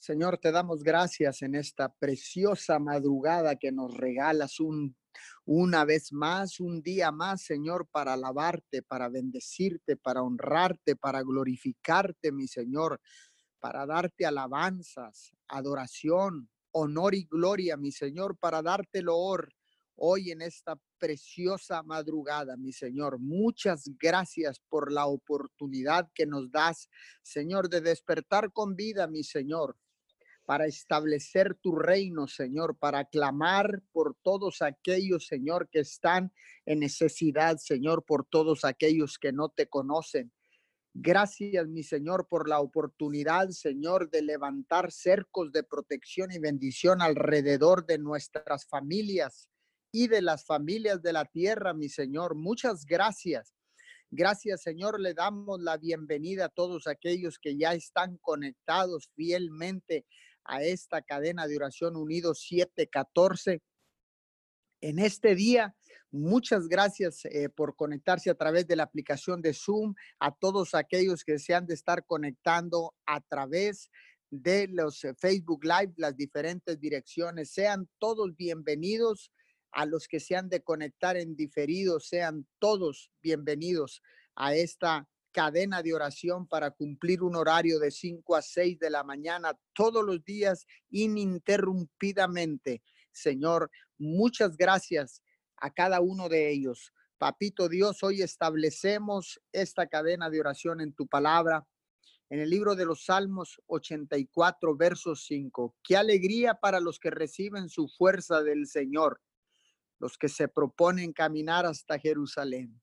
[0.00, 4.96] Señor, te damos gracias en esta preciosa madrugada que nos regalas un,
[5.44, 12.32] una vez más, un día más, Señor, para alabarte, para bendecirte, para honrarte, para glorificarte,
[12.32, 12.98] mi Señor,
[13.58, 19.52] para darte alabanzas, adoración, honor y gloria, mi Señor, para darte loor
[19.96, 23.18] hoy en esta preciosa madrugada, mi Señor.
[23.18, 26.88] Muchas gracias por la oportunidad que nos das,
[27.20, 29.76] Señor, de despertar con vida, mi Señor
[30.50, 36.32] para establecer tu reino, Señor, para clamar por todos aquellos, Señor, que están
[36.66, 40.32] en necesidad, Señor, por todos aquellos que no te conocen.
[40.92, 47.86] Gracias, mi Señor, por la oportunidad, Señor, de levantar cercos de protección y bendición alrededor
[47.86, 49.48] de nuestras familias
[49.92, 52.34] y de las familias de la tierra, mi Señor.
[52.34, 53.54] Muchas gracias.
[54.10, 54.98] Gracias, Señor.
[54.98, 60.04] Le damos la bienvenida a todos aquellos que ya están conectados fielmente
[60.44, 63.62] a esta cadena de oración unido 714.
[64.80, 65.74] En este día,
[66.10, 71.24] muchas gracias eh, por conectarse a través de la aplicación de Zoom, a todos aquellos
[71.24, 73.90] que se han de estar conectando a través
[74.30, 77.50] de los eh, Facebook Live, las diferentes direcciones.
[77.50, 79.32] Sean todos bienvenidos
[79.72, 84.02] a los que se han de conectar en diferido, sean todos bienvenidos
[84.34, 89.02] a esta cadena de oración para cumplir un horario de 5 a 6 de la
[89.04, 92.82] mañana todos los días ininterrumpidamente.
[93.12, 95.22] Señor, muchas gracias
[95.56, 96.92] a cada uno de ellos.
[97.18, 101.66] Papito Dios, hoy establecemos esta cadena de oración en tu palabra.
[102.30, 105.76] En el libro de los Salmos 84, versos 5.
[105.82, 109.20] Qué alegría para los que reciben su fuerza del Señor,
[109.98, 112.80] los que se proponen caminar hasta Jerusalén.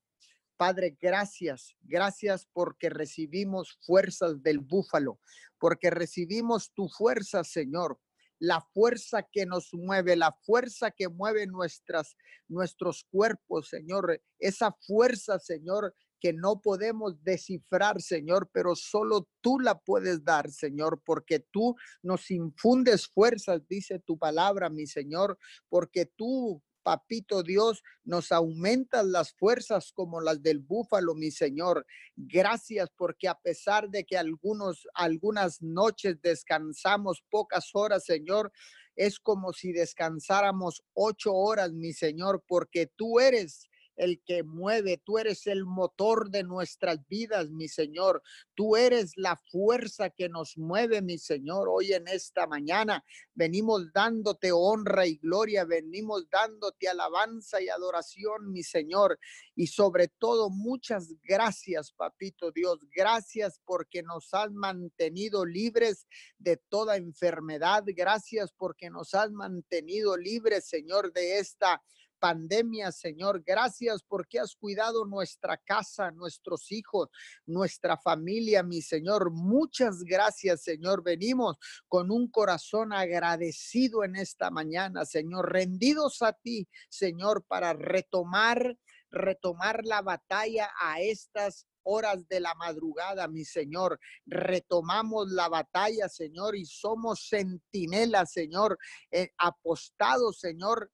[0.58, 5.20] Padre, gracias, gracias porque recibimos fuerzas del búfalo,
[5.60, 8.00] porque recibimos tu fuerza, Señor,
[8.40, 12.16] la fuerza que nos mueve, la fuerza que mueve nuestras,
[12.48, 19.80] nuestros cuerpos, Señor, esa fuerza, Señor, que no podemos descifrar, Señor, pero solo tú la
[19.80, 25.38] puedes dar, Señor, porque tú nos infundes fuerzas, dice tu palabra, mi Señor,
[25.70, 31.86] porque tú Papito Dios, nos aumentas las fuerzas como las del búfalo, mi Señor.
[32.16, 38.54] Gracias porque a pesar de que algunos, algunas noches descansamos pocas horas, Señor,
[38.96, 45.18] es como si descansáramos ocho horas, mi Señor, porque tú eres el que mueve, tú
[45.18, 48.22] eres el motor de nuestras vidas, mi Señor.
[48.56, 51.68] Tú eres la fuerza que nos mueve, mi Señor.
[51.70, 53.04] Hoy en esta mañana
[53.34, 59.20] venimos dándote honra y gloria, venimos dándote alabanza y adoración, mi Señor.
[59.56, 62.80] Y sobre todo, muchas gracias, papito Dios.
[62.96, 66.08] Gracias porque nos has mantenido libres
[66.38, 67.84] de toda enfermedad.
[67.88, 71.82] Gracias porque nos has mantenido libres, Señor, de esta
[72.20, 73.44] pandemia, Señor.
[73.46, 77.10] Gracias porque has cuidado nuestra casa, nuestros hijos,
[77.46, 79.32] nuestra familia, mi Señor.
[79.32, 81.04] Muchas gracias, Señor.
[81.04, 81.58] Venimos
[81.88, 85.52] con un corazón agradecido en esta mañana, Señor.
[85.52, 88.78] Rendidos a ti, Señor, para retomar,
[89.10, 94.00] retomar la batalla a estas horas de la madrugada, mi Señor.
[94.26, 98.78] Retomamos la batalla, Señor, y somos centinelas, Señor,
[99.10, 100.92] eh, apostados, Señor,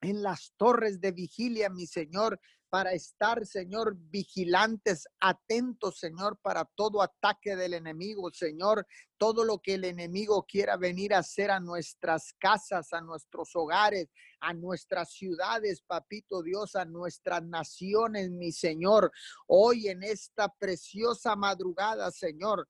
[0.00, 7.00] en las torres de vigilia, mi Señor, para estar, Señor, vigilantes, atentos, Señor, para todo
[7.02, 8.86] ataque del enemigo, Señor,
[9.16, 14.10] todo lo que el enemigo quiera venir a hacer a nuestras casas, a nuestros hogares,
[14.40, 19.10] a nuestras ciudades, papito Dios, a nuestras naciones, mi Señor.
[19.46, 22.68] Hoy en esta preciosa madrugada, Señor,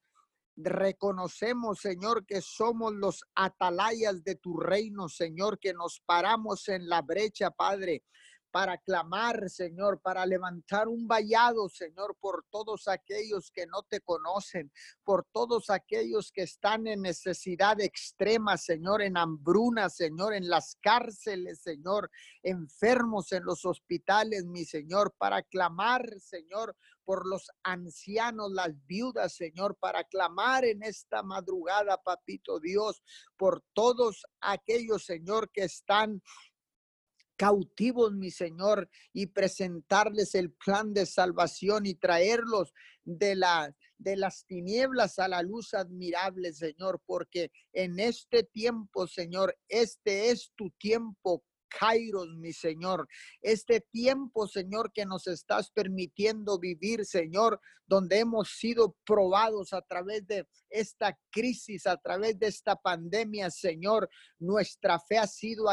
[0.60, 7.00] Reconocemos, Señor, que somos los atalayas de tu reino, Señor, que nos paramos en la
[7.00, 8.02] brecha, Padre,
[8.50, 14.72] para clamar, Señor, para levantar un vallado, Señor, por todos aquellos que no te conocen,
[15.04, 21.60] por todos aquellos que están en necesidad extrema, Señor, en hambruna, Señor, en las cárceles,
[21.60, 22.10] Señor,
[22.42, 26.74] enfermos en los hospitales, mi Señor, para clamar, Señor,
[27.08, 33.02] por los ancianos, las viudas, Señor, para clamar en esta madrugada, papito Dios,
[33.38, 36.22] por todos aquellos, Señor, que están
[37.36, 42.74] cautivos, mi Señor, y presentarles el plan de salvación y traerlos
[43.04, 49.58] de la de las tinieblas a la luz admirable, Señor, porque en este tiempo, Señor,
[49.66, 53.08] este es tu tiempo Kairos, mi Señor.
[53.40, 60.26] Este tiempo, Señor, que nos estás permitiendo vivir, Señor, donde hemos sido probados a través
[60.26, 64.10] de esta crisis, a través de esta pandemia, Señor.
[64.38, 65.70] Nuestra fe ha sido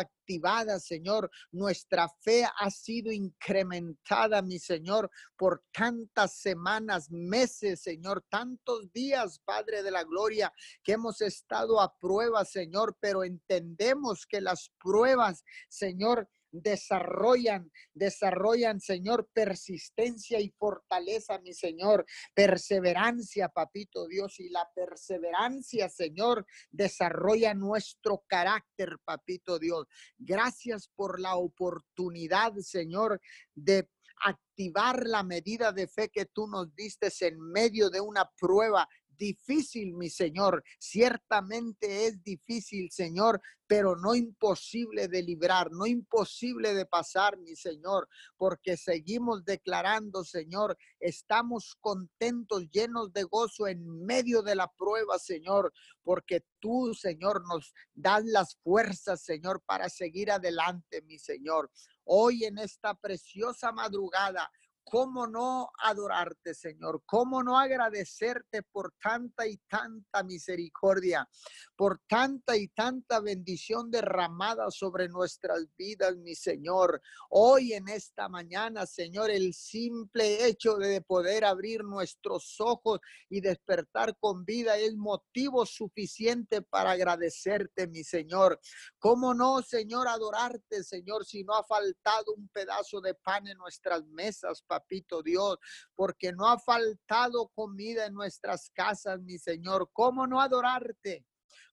[0.80, 1.30] Señor.
[1.52, 9.84] Nuestra fe ha sido incrementada, mi Señor, por tantas semanas, meses, Señor, tantos días, Padre
[9.84, 10.52] de la Gloria,
[10.84, 16.30] que hemos estado a prueba, Señor, pero entendemos que las pruebas, Señor,
[16.62, 26.46] desarrollan, desarrollan, Señor, persistencia y fortaleza, mi Señor, perseverancia, papito Dios, y la perseverancia, Señor,
[26.72, 29.88] desarrolla nuestro carácter, papito Dios.
[30.18, 33.22] Gracias por la oportunidad, Señor,
[33.54, 33.90] de
[34.24, 39.94] activar la medida de fe que tú nos diste en medio de una prueba difícil,
[39.94, 40.64] mi Señor.
[40.80, 48.08] Ciertamente es difícil, Señor, pero no imposible de librar, no imposible de pasar, mi Señor,
[48.38, 55.74] porque seguimos declarando, Señor, estamos contentos, llenos de gozo en medio de la prueba, Señor,
[56.04, 61.72] porque tú, Señor, nos das las fuerzas, Señor, para seguir adelante, mi Señor.
[62.04, 64.52] Hoy en esta preciosa madrugada,
[64.88, 67.02] ¿Cómo no adorarte, Señor?
[67.08, 71.28] ¿Cómo no agradecerte por tanta y tanta misericordia,
[71.76, 77.02] por tanta y tanta bendición derramada sobre nuestras vidas, mi Señor?
[77.32, 84.16] Hoy en esta mañana, Señor, el simple hecho de poder abrir nuestros ojos y despertar
[84.20, 88.60] con vida es motivo suficiente para agradecerte, mi Señor.
[89.00, 94.06] ¿Cómo no, Señor, adorarte, Señor, si no ha faltado un pedazo de pan en nuestras
[94.06, 95.58] mesas, papito Dios,
[95.96, 99.90] porque no ha faltado comida en nuestras casas, mi Señor.
[99.94, 101.26] ¿Cómo no adorarte?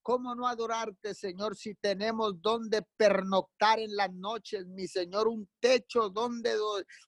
[0.02, 6.10] ¿Cómo no adorarte, Señor, si tenemos donde pernoctar en las noches, mi Señor, un techo
[6.10, 6.54] donde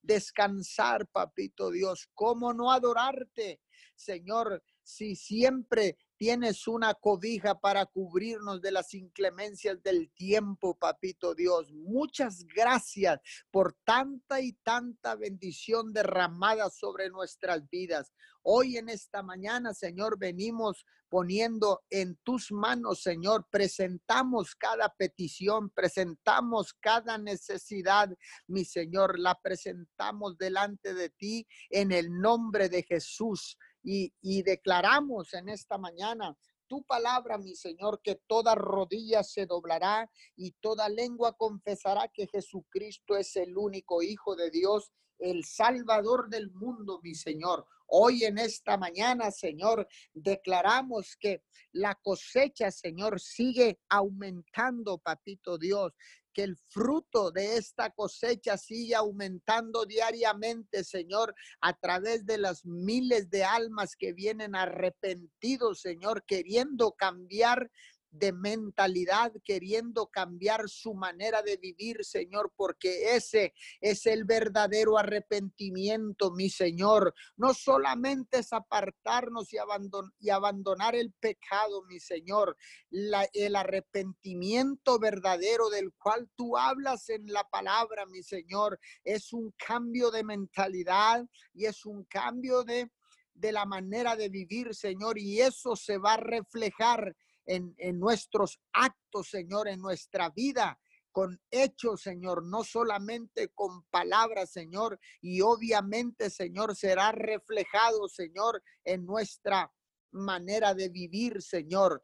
[0.01, 2.09] descansar, papito Dios?
[2.15, 3.61] ¿Cómo no adorarte,
[3.97, 11.73] Señor, si siempre tienes una cobija para cubrirnos de las inclemencias del tiempo, papito Dios.
[11.73, 13.21] Muchas gracias
[13.51, 18.13] por tanta y tanta bendición derramada sobre nuestras vidas.
[18.43, 26.75] Hoy en esta mañana, Señor, venimos poniendo en tus manos, Señor, presentamos cada petición, presentamos
[26.75, 28.11] cada necesidad,
[28.49, 35.51] mi Señor, la presentamos delante de ti en el nombre de Jesús y, declaramos en
[35.51, 36.37] esta mañana
[36.67, 43.17] tu palabra, mi Señor, que toda rodilla se doblará y toda lengua confesará que Jesucristo
[43.17, 47.67] es el único Hijo de Dios, el Salvador del mundo, mi Señor.
[47.87, 51.43] Hoy en esta mañana, Señor, declaramos que
[51.73, 55.93] la cosecha, Señor, sigue aumentando, papito Dios
[56.35, 63.31] que el fruto de esta cosecha siga aumentando diariamente, Señor, a través de las miles
[63.31, 67.71] de almas que vienen arrepentidos, Señor, queriendo cambiar
[68.15, 76.31] de mentalidad, queriendo cambiar su manera de vivir, Señor, porque ese es el verdadero arrepentimiento,
[76.31, 77.13] mi Señor.
[77.37, 82.57] No solamente es apartarnos y, abandonar el pecado, mi Señor.
[82.91, 90.11] el arrepentimiento verdadero del cual tú hablas en la palabra, mi Señor, es un cambio
[90.11, 92.89] de mentalidad y es un cambio de
[93.35, 99.29] de la manera de vivir, Señor, y eso se va a reflejar en, nuestros actos,
[99.29, 100.79] Señor, en nuestra vida
[101.13, 109.07] con hechos, Señor, no solamente con palabras, Señor, y obviamente, Señor, será reflejado, Señor, en
[109.07, 109.73] nuestra
[110.11, 112.03] manera de vivir, Señor,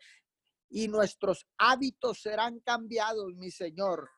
[0.69, 4.09] y nuestros hábitos serán cambiados, mi Señor.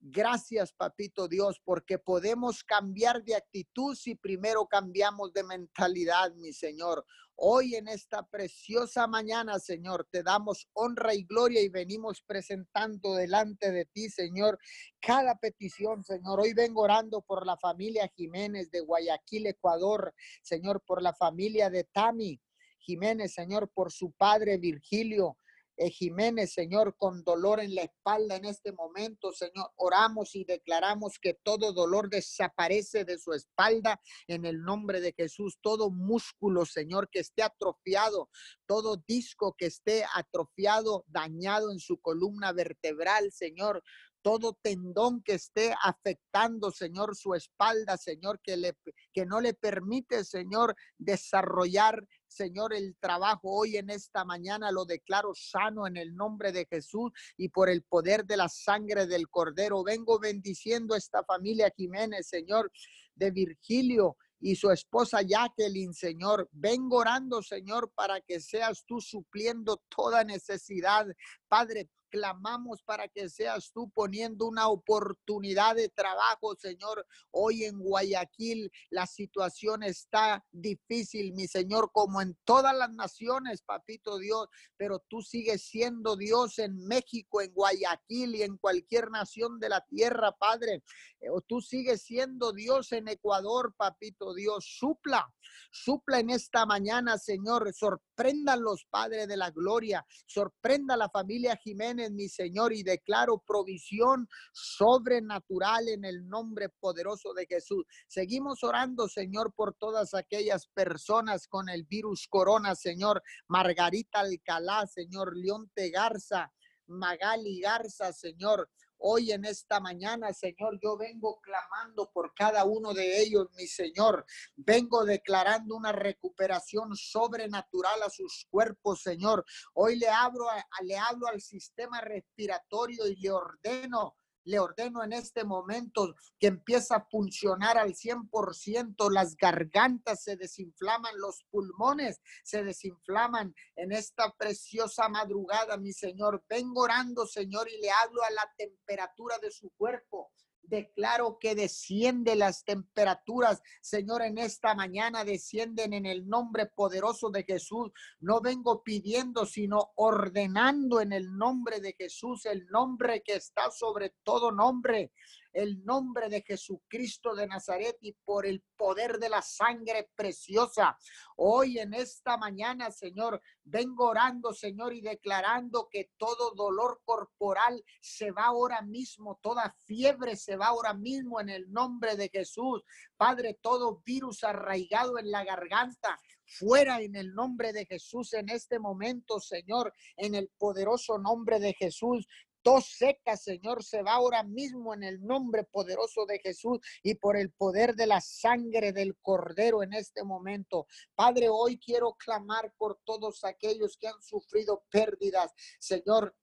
[0.00, 7.04] Gracias, papito Dios, porque podemos cambiar de actitud si primero cambiamos de mentalidad, mi Señor.
[7.38, 13.72] Hoy en esta preciosa mañana, Señor, te damos honra y gloria y venimos presentando delante
[13.72, 14.58] de ti, Señor,
[15.00, 16.40] cada petición, Señor.
[16.40, 21.84] Hoy vengo orando por la familia Jiménez de Guayaquil, Ecuador, Señor, por la familia de
[21.84, 22.40] Tami
[22.78, 25.36] Jiménez, Señor, por su padre Virgilio,
[25.78, 31.34] Jiménez, Señor, con dolor en la espalda en este momento, Señor, oramos y declaramos que
[31.34, 35.58] todo dolor desaparece de su espalda en el nombre de Jesús.
[35.60, 38.30] Todo músculo, Señor, que esté atrofiado,
[38.66, 43.82] todo disco que esté atrofiado, dañado en su columna vertebral, Señor,
[44.26, 48.76] todo tendón que esté afectando, Señor, su espalda, Señor, que, le,
[49.12, 55.32] que no le permite, Señor, desarrollar Señor, el trabajo hoy en esta mañana lo declaro
[55.34, 59.82] sano en el nombre de Jesús y por el poder de la sangre del Cordero.
[59.82, 62.70] Vengo bendiciendo a esta familia Jiménez, Señor,
[63.14, 66.48] de Virgilio y su esposa Jacqueline, Señor.
[66.52, 71.06] Vengo orando, Señor, para que seas tú supliendo toda necesidad.
[71.48, 77.06] Padre, clamamos para que seas tú poniendo una oportunidad de trabajo, Señor.
[77.30, 84.18] Hoy en Guayaquil la situación está difícil, mi Señor, como en todas las naciones, papito
[84.18, 89.68] Dios, pero tú sigues siendo Dios en México, en Guayaquil y en cualquier nación de
[89.68, 90.82] la tierra, Padre.
[91.20, 94.64] Eh, tú sigues siendo Dios en Ecuador, papito Dios.
[94.78, 95.30] Supla,
[95.70, 97.70] supla en esta mañana, Señor.
[97.74, 100.06] Sorprenda los padres de la gloria.
[100.26, 107.46] Sorprenda la familia Jiménez, mi Señor, y declaro provisión sobrenatural en el nombre poderoso de
[107.46, 107.84] Jesús.
[108.06, 113.22] Seguimos orando, Señor, por todas aquellas personas con el virus corona, Señor.
[113.48, 115.36] Margarita Alcalá, Señor.
[115.36, 116.52] Leonte Garza.
[116.88, 118.70] Magali Garza, Señor.
[118.98, 124.24] Hoy en esta mañana, Señor, yo vengo clamando por cada uno de ellos, mi Señor.
[124.56, 129.44] Vengo declarando una recuperación sobrenatural a sus cuerpos, Señor.
[129.74, 130.46] Hoy le hablo,
[130.82, 136.94] le hablo al sistema respiratorio y le ordeno le ordeno en este momento que empiece
[136.94, 145.08] a funcionar al 100%, las gargantas se desinflaman, los pulmones se desinflaman en esta preciosa
[145.08, 146.44] madrugada, mi Señor.
[146.48, 150.30] Vengo orando, Señor, y le hablo a la temperatura de su cuerpo.
[150.68, 157.44] Declaro que desciende las temperaturas, Señor, en esta mañana descienden en el nombre poderoso de
[157.44, 157.90] Jesús.
[158.20, 164.14] No vengo pidiendo, sino ordenando en el nombre de Jesús, el nombre que está sobre
[164.22, 165.12] todo nombre
[165.56, 170.98] el nombre de Jesucristo de Nazaret y por el poder de la sangre preciosa.
[171.36, 178.32] Hoy en esta mañana, Señor, vengo orando, Señor, y declarando que todo dolor corporal se
[178.32, 182.82] va ahora mismo, toda fiebre se va ahora mismo en el nombre de Jesús.
[183.16, 188.78] Padre, todo virus arraigado en la garganta, fuera en el nombre de Jesús en este
[188.78, 192.26] momento, Señor, en el poderoso nombre de Jesús
[192.66, 197.36] tos seca, Señor, se va ahora mismo en el nombre poderoso de Jesús y por
[197.36, 200.88] el poder de la sangre del Cordero en este momento.
[201.14, 206.34] Padre, hoy quiero clamar por todos aquellos que han sufrido pérdidas, Señor.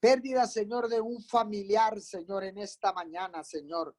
[0.00, 3.94] Pérdidas, Señor, de un familiar, Señor, en esta mañana, Señor.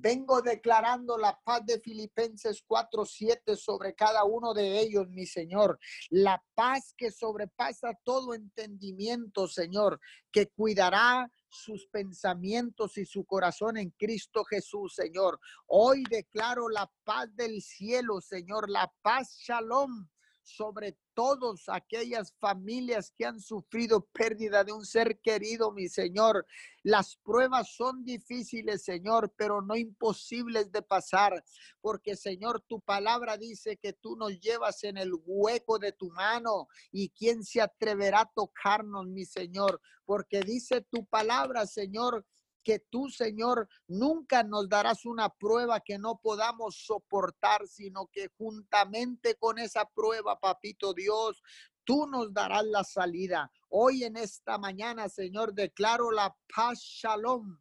[0.00, 5.76] Vengo declarando la paz de Filipenses 4:7 sobre cada uno de ellos, mi Señor.
[6.08, 9.98] La paz que sobrepasa todo entendimiento, Señor,
[10.30, 15.40] que cuidará sus pensamientos y su corazón en Cristo Jesús, Señor.
[15.66, 20.06] Hoy declaro la paz del cielo, Señor, la paz shalom
[20.48, 26.46] sobre todas aquellas familias que han sufrido pérdida de un ser querido, mi Señor.
[26.82, 31.44] Las pruebas son difíciles, Señor, pero no imposibles de pasar,
[31.80, 36.68] porque, Señor, tu palabra dice que tú nos llevas en el hueco de tu mano
[36.90, 42.24] y quién se atreverá a tocarnos, mi Señor, porque dice tu palabra, Señor,
[42.62, 49.36] que tú, Señor, nunca nos darás una prueba que no podamos soportar, sino que juntamente
[49.36, 51.42] con esa prueba, papito Dios,
[51.84, 53.50] tú nos darás la salida.
[53.70, 57.58] Hoy en esta mañana, Señor, declaro la paz shalom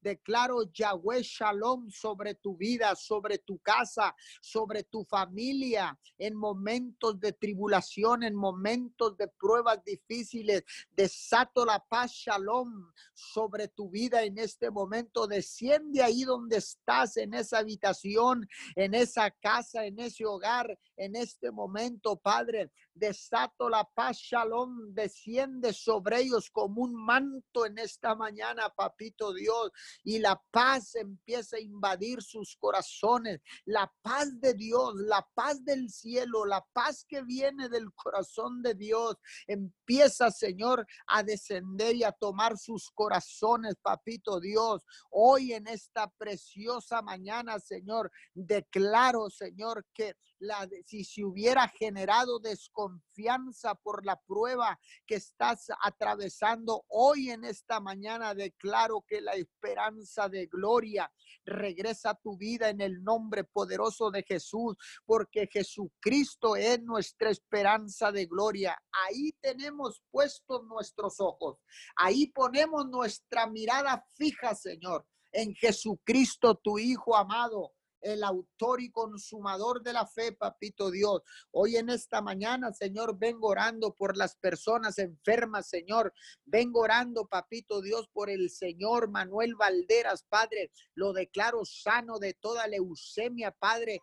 [0.00, 7.32] Declaro Yahweh Shalom sobre tu vida, sobre tu casa, sobre tu familia, en momentos de
[7.32, 10.64] tribulación, en momentos de pruebas difíciles.
[10.90, 15.26] Desato la paz Shalom sobre tu vida en este momento.
[15.26, 21.50] Desciende ahí donde estás, en esa habitación, en esa casa, en ese hogar, en este
[21.50, 22.70] momento, Padre.
[22.98, 29.70] Desato la paz Shalom, desciende sobre ellos como un manto en esta mañana, papito Dios
[30.02, 33.40] y la paz empieza a invadir sus corazones.
[33.64, 38.74] La paz de Dios, la paz del cielo, la paz que viene del corazón de
[38.74, 44.84] Dios, empieza, Señor, a descender y a tomar sus corazones, papito Dios.
[45.10, 53.74] Hoy en esta preciosa mañana, Señor, declaro, Señor, que la, si se hubiera generado desconfianza
[53.74, 60.46] por la prueba que estás atravesando hoy en esta mañana, declaro que la esperanza de
[60.46, 61.10] gloria
[61.44, 68.12] regresa a tu vida en el nombre poderoso de Jesús, porque Jesucristo es nuestra esperanza
[68.12, 68.76] de gloria.
[69.06, 71.58] Ahí tenemos puestos nuestros ojos,
[71.96, 79.82] ahí ponemos nuestra mirada fija, Señor, en Jesucristo, tu Hijo amado el autor y consumador
[79.82, 81.22] de la fe, papito Dios.
[81.50, 86.12] Hoy en esta mañana, Señor, vengo orando por las personas enfermas, Señor.
[86.44, 90.70] Vengo orando, papito Dios, por el Señor Manuel Valderas, Padre.
[90.94, 94.00] Lo declaro sano de toda leucemia, Padre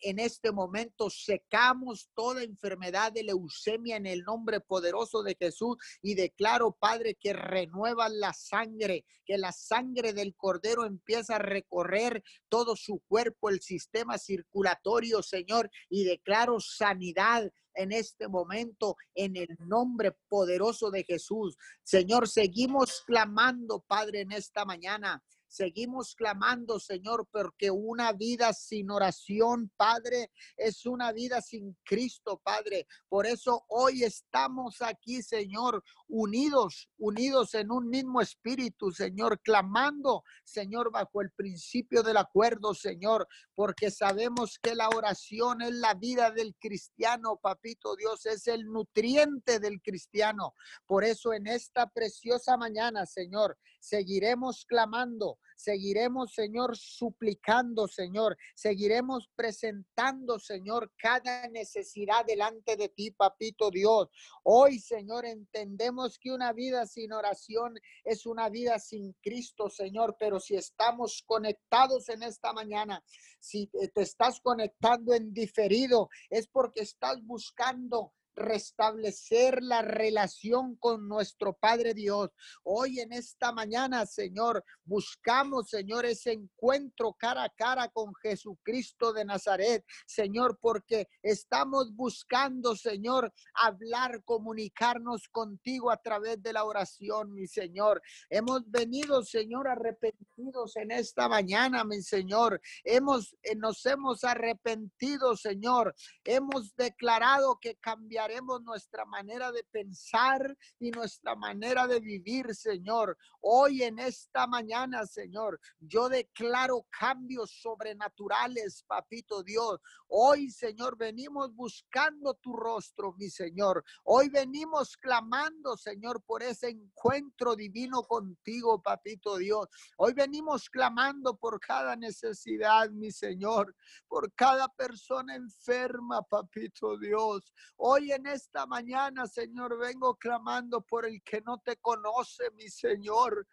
[0.00, 6.14] en este momento secamos toda enfermedad de leucemia en el nombre poderoso de Jesús y
[6.14, 12.76] declaro, Padre, que renueva la sangre, que la sangre del cordero empieza a recorrer todo
[12.76, 20.12] su cuerpo, el sistema circulatorio, Señor, y declaro sanidad en este momento en el nombre
[20.28, 21.56] poderoso de Jesús.
[21.82, 25.22] Señor, seguimos clamando, Padre, en esta mañana.
[25.54, 32.88] Seguimos clamando, Señor, porque una vida sin oración, Padre, es una vida sin Cristo, Padre.
[33.08, 40.90] Por eso hoy estamos aquí, Señor, unidos, unidos en un mismo espíritu, Señor, clamando, Señor,
[40.90, 46.56] bajo el principio del acuerdo, Señor, porque sabemos que la oración es la vida del
[46.56, 50.52] cristiano, papito Dios, es el nutriente del cristiano.
[50.84, 60.38] Por eso en esta preciosa mañana, Señor, seguiremos clamando, seguiremos, Señor, suplicando, Señor, seguiremos presentando,
[60.38, 64.08] Señor, cada necesidad delante de ti, papito Dios.
[64.42, 70.40] Hoy, Señor, entendemos que una vida sin oración es una vida sin Cristo, Señor, pero
[70.40, 73.02] si estamos conectados en esta mañana,
[73.40, 81.54] si te estás conectando en diferido, es porque estás buscando restablecer la relación con nuestro
[81.54, 82.30] Padre Dios.
[82.62, 89.24] Hoy en esta mañana, Señor, buscamos, Señor, ese encuentro cara a cara con Jesucristo de
[89.24, 97.46] Nazaret, Señor, porque estamos buscando, Señor, hablar, comunicarnos contigo a través de la oración, mi
[97.46, 98.02] Señor.
[98.30, 102.60] Hemos venido, Señor, arrepentidos en esta mañana, mi Señor.
[102.84, 105.94] Hemos, eh, nos hemos arrepentido, Señor.
[106.24, 107.76] Hemos declarado que
[108.24, 113.18] cambiaremos nuestra manera de pensar y nuestra manera de vivir, Señor.
[113.40, 119.78] Hoy en esta mañana, Señor, yo declaro cambios sobrenaturales, papito Dios.
[120.08, 123.84] Hoy, Señor, venimos buscando tu rostro, mi Señor.
[124.04, 129.68] Hoy venimos clamando, Señor, por ese encuentro divino contigo, papito Dios.
[129.98, 133.74] Hoy venimos clamando por cada necesidad, mi Señor,
[134.08, 137.52] por cada persona enferma, papito Dios.
[137.76, 143.46] Hoy en esta mañana, Señor, vengo clamando por el que no te conoce, mi Señor.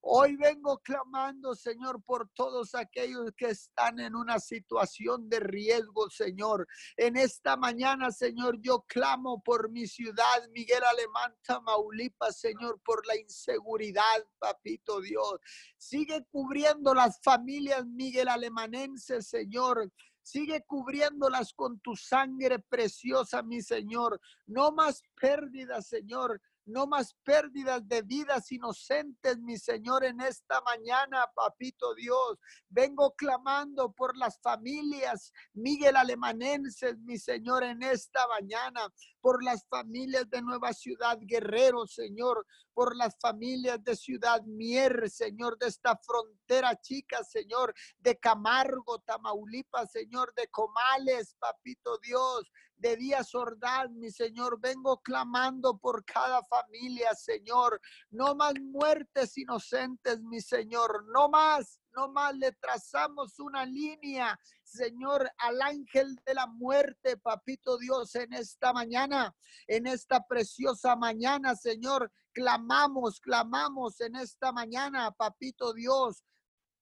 [0.00, 6.66] Hoy vengo clamando, Señor, por todos aquellos que están en una situación de riesgo, Señor.
[6.96, 13.16] En esta mañana, Señor, yo clamo por mi ciudad, Miguel Alemán, Tamaulipas, Señor, por la
[13.16, 15.40] inseguridad, papito Dios.
[15.76, 19.92] Sigue cubriendo las familias Miguel Alemanenses, Señor.
[20.30, 24.20] Sigue cubriéndolas con tu sangre preciosa, mi Señor.
[24.46, 26.38] No más pérdidas, Señor
[26.68, 32.38] no más pérdidas de vidas inocentes, mi Señor, en esta mañana, papito Dios.
[32.68, 38.88] Vengo clamando por las familias Miguel Alemanenses, mi Señor, en esta mañana,
[39.20, 45.58] por las familias de Nueva Ciudad Guerrero, Señor, por las familias de Ciudad Mier, Señor,
[45.58, 53.34] de esta frontera chica, Señor, de Camargo, Tamaulipas, Señor, de Comales, papito Dios, de Díaz
[53.34, 54.60] Ordaz, mi Señor.
[54.60, 57.80] Vengo clamando por cada familia, Señor.
[58.10, 61.04] No más muertes inocentes, mi Señor.
[61.12, 67.78] No más, no más le trazamos una línea, Señor, al ángel de la muerte, papito
[67.78, 69.34] Dios, en esta mañana,
[69.66, 72.12] en esta preciosa mañana, Señor.
[72.32, 76.22] Clamamos, clamamos en esta mañana, papito Dios.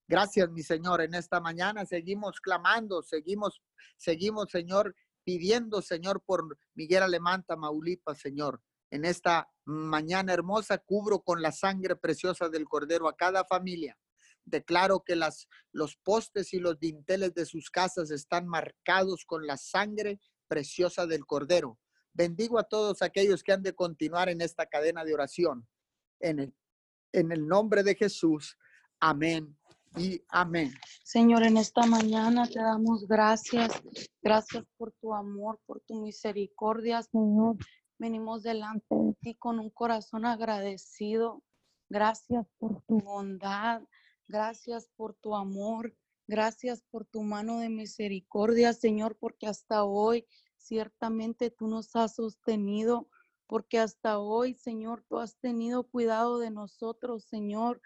[0.09, 1.00] Gracias, mi Señor.
[1.00, 3.61] En esta mañana seguimos clamando, seguimos,
[3.96, 4.94] seguimos, Señor,
[5.26, 8.62] pidiendo, Señor, por Miguel Alemán, Tamaulipas, Señor.
[8.92, 13.98] En esta mañana hermosa, cubro con la sangre preciosa del Cordero a cada familia.
[14.44, 19.56] Declaro que las, los postes y los dinteles de sus casas están marcados con la
[19.56, 21.80] sangre preciosa del Cordero.
[22.12, 25.66] Bendigo a todos aquellos que han de continuar en esta cadena de oración.
[26.20, 26.54] En el,
[27.12, 28.56] en el nombre de Jesús.
[29.00, 29.58] Amén
[29.96, 30.72] y amén.
[31.02, 33.72] Señor, en esta mañana te damos gracias.
[34.22, 37.56] Gracias por tu amor, por tu misericordia, Señor.
[37.98, 41.42] Venimos delante de ti con un corazón agradecido.
[41.88, 43.82] Gracias por tu bondad.
[44.28, 45.94] Gracias por tu amor.
[46.28, 53.09] Gracias por tu mano de misericordia, Señor, porque hasta hoy ciertamente tú nos has sostenido,
[53.46, 57.80] porque hasta hoy, Señor, tú has tenido cuidado de nosotros, Señor.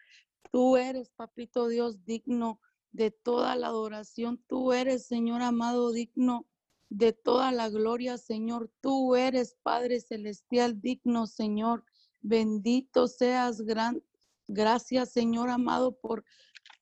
[0.51, 2.61] Tú eres, papito Dios, digno
[2.93, 4.43] de toda la adoración.
[4.49, 6.47] Tú eres, Señor amado, digno
[6.89, 8.71] de toda la gloria, Señor.
[8.81, 11.85] Tú eres, Padre Celestial, digno, Señor.
[12.21, 14.03] Bendito seas, gran.
[14.49, 16.25] Gracias, Señor amado, por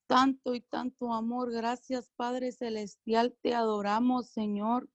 [0.06, 1.52] tanto y tanto amor.
[1.52, 3.36] Gracias, Padre Celestial.
[3.42, 4.88] Te adoramos, Señor.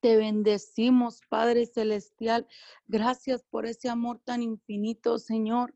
[0.00, 2.46] Te bendecimos, Padre Celestial.
[2.86, 5.74] Gracias por ese amor tan infinito, Señor.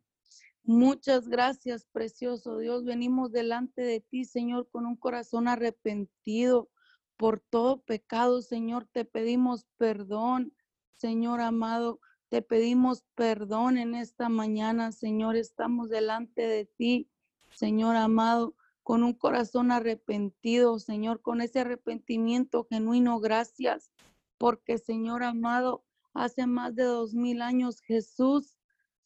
[0.65, 2.85] Muchas gracias, precioso Dios.
[2.85, 6.71] Venimos delante de ti, Señor, con un corazón arrepentido
[7.17, 8.87] por todo pecado, Señor.
[8.93, 10.55] Te pedimos perdón,
[10.93, 11.99] Señor amado.
[12.29, 15.35] Te pedimos perdón en esta mañana, Señor.
[15.35, 17.11] Estamos delante de ti,
[17.51, 23.19] Señor amado, con un corazón arrepentido, Señor, con ese arrepentimiento genuino.
[23.19, 23.91] Gracias,
[24.39, 28.62] porque, Señor amado, hace más de dos mil años Jesús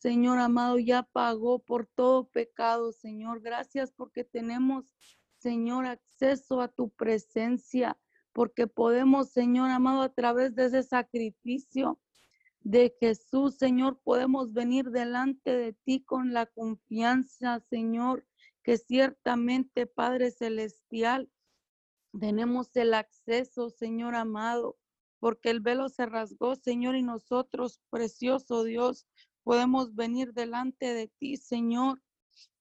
[0.07, 3.40] Señor amado, ya pagó por todo pecado, Señor.
[3.40, 4.95] Gracias porque tenemos,
[5.38, 7.99] Señor, acceso a tu presencia,
[8.33, 11.99] porque podemos, Señor amado, a través de ese sacrificio
[12.61, 18.25] de Jesús, Señor, podemos venir delante de ti con la confianza, Señor,
[18.62, 21.29] que ciertamente, Padre Celestial,
[22.16, 24.79] tenemos el acceso, Señor amado,
[25.19, 29.09] porque el velo se rasgó, Señor, y nosotros, precioso Dios,
[29.46, 32.02] podemos venir delante de ti, Señor,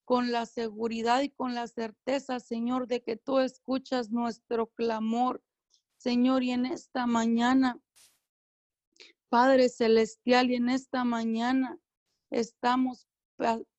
[0.03, 5.43] con la seguridad y con la certeza, Señor, de que tú escuchas nuestro clamor,
[5.97, 7.81] Señor, y en esta mañana,
[9.29, 11.79] Padre Celestial, y en esta mañana
[12.29, 13.07] estamos,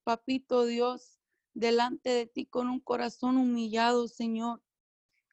[0.03, 1.21] Papito Dios,
[1.55, 4.65] delante de ti con un corazón humillado, Señor,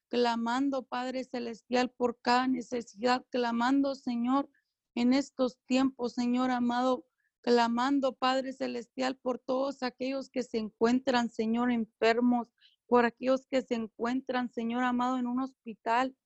[0.06, 4.48] clamando, Padre Celestial, por cada necesidad, clamando, Señor,
[4.94, 7.04] en estos tiempos, Señor amado,
[7.44, 12.48] clamando, Padre Celestial, por todos aquellos que se encuentran, Señor, enfermos,
[12.86, 16.16] por aquellos que se encuentran, Señor amado, en un hospital,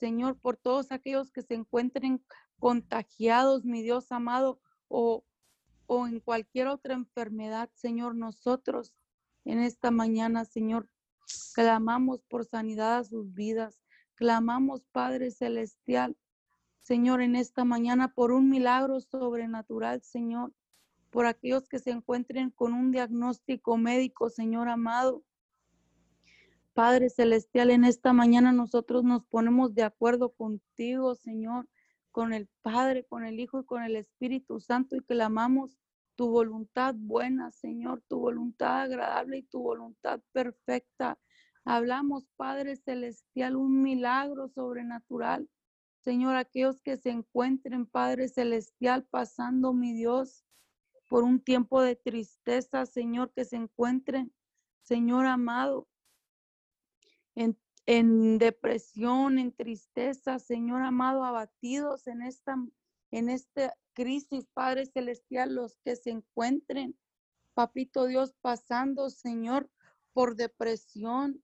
[0.00, 2.24] Señor, por todos aquellos que se encuentren
[2.58, 5.24] contagiados, mi Dios amado, o,
[5.86, 8.92] o en cualquier otra enfermedad, Señor, nosotros
[9.44, 10.90] en esta mañana, Señor,
[11.54, 13.80] clamamos por sanidad a sus vidas,
[14.16, 16.16] clamamos, Padre Celestial,
[16.82, 20.52] Señor, en esta mañana por un milagro sobrenatural, Señor,
[21.14, 25.22] por aquellos que se encuentren con un diagnóstico médico, Señor amado.
[26.72, 31.68] Padre Celestial, en esta mañana nosotros nos ponemos de acuerdo contigo, Señor,
[32.10, 35.78] con el Padre, con el Hijo y con el Espíritu Santo y clamamos
[36.16, 41.16] tu voluntad buena, Señor, tu voluntad agradable y tu voluntad perfecta.
[41.64, 45.48] Hablamos, Padre Celestial, un milagro sobrenatural.
[46.00, 50.44] Señor, aquellos que se encuentren, Padre Celestial, pasando, mi Dios,
[51.08, 54.32] por un tiempo de tristeza, Señor, que se encuentren,
[54.82, 55.88] Señor amado,
[57.86, 62.56] en, depresión, en tristeza, Señor amado, abatidos en esta,
[63.10, 66.98] en esta crisis, Padre Celestial, los que se encuentren,
[67.52, 69.70] Papito Dios, pasando, Señor,
[70.12, 71.42] por depresión.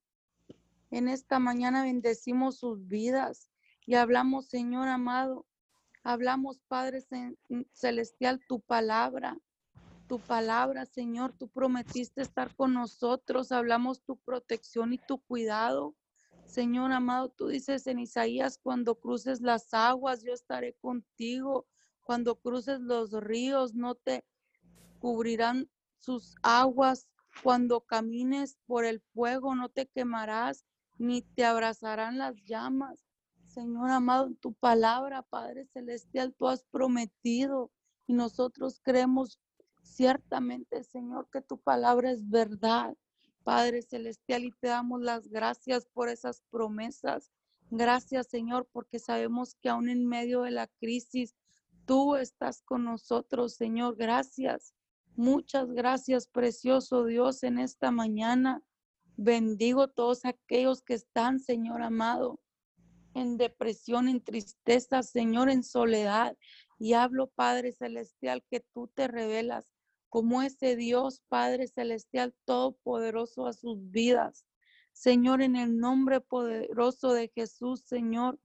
[0.91, 3.51] En esta mañana bendecimos sus vidas
[3.87, 5.47] y hablamos, Señor amado,
[6.03, 7.05] hablamos, Padre
[7.73, 9.39] Celestial, tu palabra
[10.11, 11.33] tu palabra, Señor.
[11.39, 13.53] Tú prometiste estar con nosotros.
[13.53, 15.95] Hablamos tu protección y tu cuidado.
[16.47, 21.69] Señor amado, tú dices en Isaías, cuando cruces las aguas, yo estaré contigo.
[22.03, 24.25] Cuando cruces los ríos, no te
[24.99, 25.71] cubrirán
[26.01, 27.07] sus aguas.
[27.45, 30.65] Cuando camines por el fuego, no te quemarás,
[30.99, 33.07] ni te abrazarán las llamas.
[33.47, 37.71] Señor amado, tu palabra, Padre Celestial, tú has prometido
[38.09, 39.39] y nosotros creemos
[39.83, 42.97] Ciertamente, Señor, que tu palabra es verdad,
[43.45, 47.31] Padre Celestial, y te damos las gracias por esas promesas.
[47.71, 51.37] Gracias, Señor, porque sabemos que aún en medio de la crisis,
[51.87, 53.97] tú estás con nosotros, Señor.
[53.97, 54.75] Gracias.
[55.17, 58.63] Muchas gracias, precioso Dios, en esta mañana.
[59.17, 62.41] Bendigo todos aquellos que están, Señor amado,
[63.15, 66.37] en depresión, en tristeza, Señor, en soledad.
[66.81, 69.71] Y hablo, Padre Celestial, que tú te revelas
[70.09, 74.47] como ese Dios Padre Celestial Todopoderoso a sus vidas.
[74.93, 78.41] Señor, en el nombre poderoso de Jesús, Señor,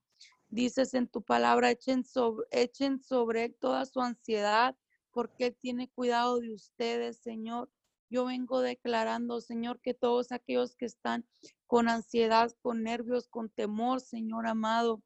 [0.50, 4.76] dices en tu palabra, echen sobre, echen sobre él toda su ansiedad,
[5.12, 7.72] porque él tiene cuidado de ustedes, Señor.
[8.10, 11.26] Yo vengo declarando, Señor, que todos aquellos que están
[11.68, 15.02] con ansiedad, con nervios, con temor, Señor amado,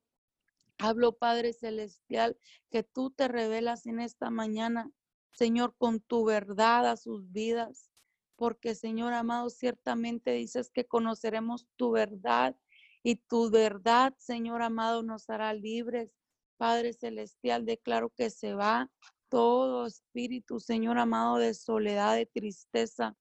[0.79, 2.37] hablo, Padre Celestial,
[2.71, 4.91] que tú te revelas en esta mañana
[5.39, 7.89] Señor, con tu verdad a sus vidas.
[8.35, 12.55] porque Señor amado, ciertamente dices que conoceremos tu verdad
[13.03, 16.11] y tu verdad, Señor amado, nos hará libres.
[16.57, 18.89] Padre Celestial, declaro que se va
[19.29, 23.15] todo espíritu, Señor amado, de soledad, de tristeza.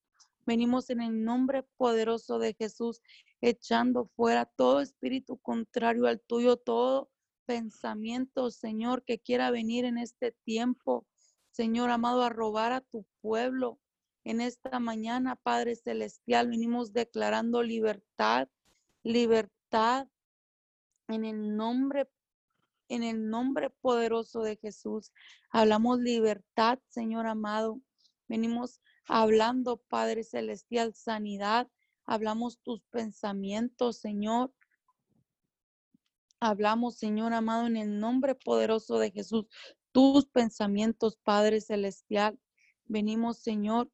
[0.45, 3.01] Venimos en el nombre poderoso de Jesús,
[3.41, 7.09] echando fuera todo espíritu contrario al tuyo, todo
[7.49, 11.07] pensamiento, Señor, que quiera venir en este tiempo,
[11.49, 13.79] Señor amado, a robar a tu pueblo.
[14.23, 18.49] En esta mañana, Padre Celestial, venimos declarando libertad,
[19.01, 20.07] libertad
[21.07, 22.07] en el nombre
[22.87, 25.11] en el nombre poderoso de Jesús.
[25.49, 27.81] Hablamos libertad, Señor amado.
[28.27, 31.67] Venimos hablando, Padre Celestial, sanidad.
[32.05, 34.53] Hablamos tus pensamientos, Señor.
[36.39, 39.45] Hablamos, Señor amado, en el nombre poderoso de Jesús,
[39.91, 42.39] tus pensamientos, Padre Celestial.
[42.85, 43.91] Venimos, Señor,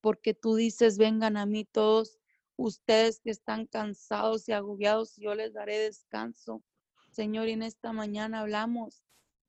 [0.00, 2.18] porque tú dices, vengan a mí todos
[2.56, 6.62] ustedes que están cansados y agobiados, yo les daré descanso.
[7.10, 9.02] Señor, y en esta mañana hablamos,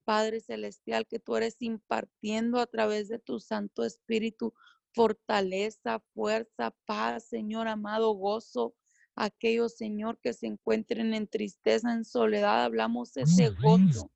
[0.03, 4.53] Padre Celestial, que tú eres impartiendo a través de tu Santo Espíritu
[4.93, 8.73] fortaleza, fuerza, paz, Señor amado, gozo.
[9.15, 14.11] Aquellos, Señor, que se encuentren en tristeza, en soledad, hablamos ese gozo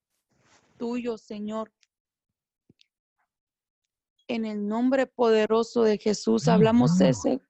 [0.78, 1.72] tuyo, Señor.
[4.28, 7.42] En el nombre poderoso de Jesús, hablamos ese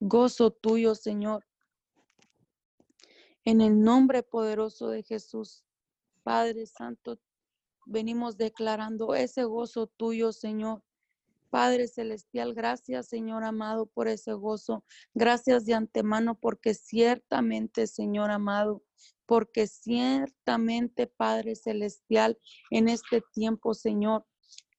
[0.00, 1.44] gozo tuyo, Señor.
[3.44, 5.64] En el nombre poderoso de Jesús,
[6.22, 7.18] Padre Santo,
[7.84, 10.82] venimos declarando ese gozo tuyo, Señor.
[11.50, 14.84] Padre Celestial, gracias, Señor amado, por ese gozo.
[15.14, 18.82] Gracias de antemano, porque ciertamente, Señor amado,
[19.26, 22.38] porque ciertamente, Padre Celestial,
[22.70, 24.24] en este tiempo, Señor,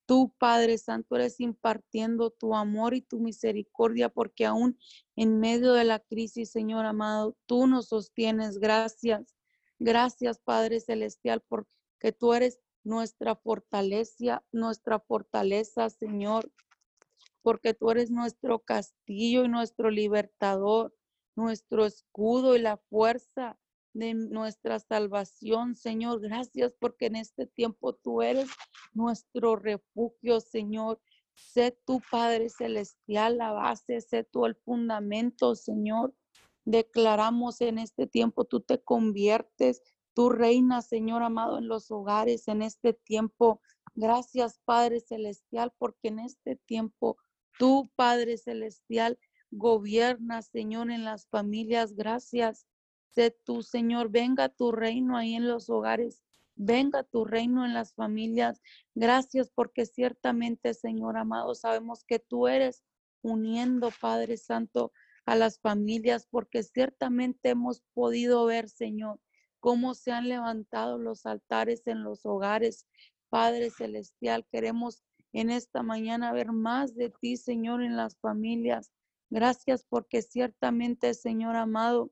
[0.08, 4.78] Tú, Padre Santo, eres impartiendo tu amor y tu misericordia, porque aún
[5.16, 8.58] en medio de la crisis, Señor amado, tú nos sostienes.
[8.58, 9.36] Gracias.
[9.78, 16.50] Gracias, Padre Celestial, porque tú eres nuestra fortaleza, nuestra fortaleza, Señor,
[17.42, 20.94] porque tú eres nuestro castillo y nuestro libertador,
[21.36, 23.58] nuestro escudo y la fuerza
[23.92, 26.20] de nuestra salvación, Señor.
[26.20, 28.48] Gracias porque en este tiempo tú eres
[28.94, 30.98] nuestro refugio, Señor.
[31.34, 36.14] Sé tu Padre Celestial la base, sé tú el fundamento, Señor.
[36.64, 39.82] Declaramos en este tiempo, tú te conviertes,
[40.18, 43.60] tú reinas, Señor amado, en los hogares en este tiempo.
[43.94, 47.18] Gracias, Padre Celestial, porque en este tiempo
[47.56, 49.16] tú, Padre Celestial,
[49.52, 51.94] gobiernas, Señor, en las familias.
[51.94, 52.66] Gracias
[53.10, 56.24] Sé tu Señor, venga tu reino ahí en los hogares,
[56.56, 58.60] venga tu reino en las familias.
[58.96, 62.82] Gracias porque ciertamente, Señor amado, sabemos que tú eres
[63.22, 64.90] uniendo, Padre Santo,
[65.26, 69.20] a las familias, porque ciertamente hemos podido ver, Señor,
[69.60, 72.86] cómo se han levantado los altares en los hogares.
[73.28, 78.92] Padre Celestial, queremos en esta mañana ver más de ti, Señor, en las familias.
[79.30, 82.10] Gracias porque ciertamente, Señor amado,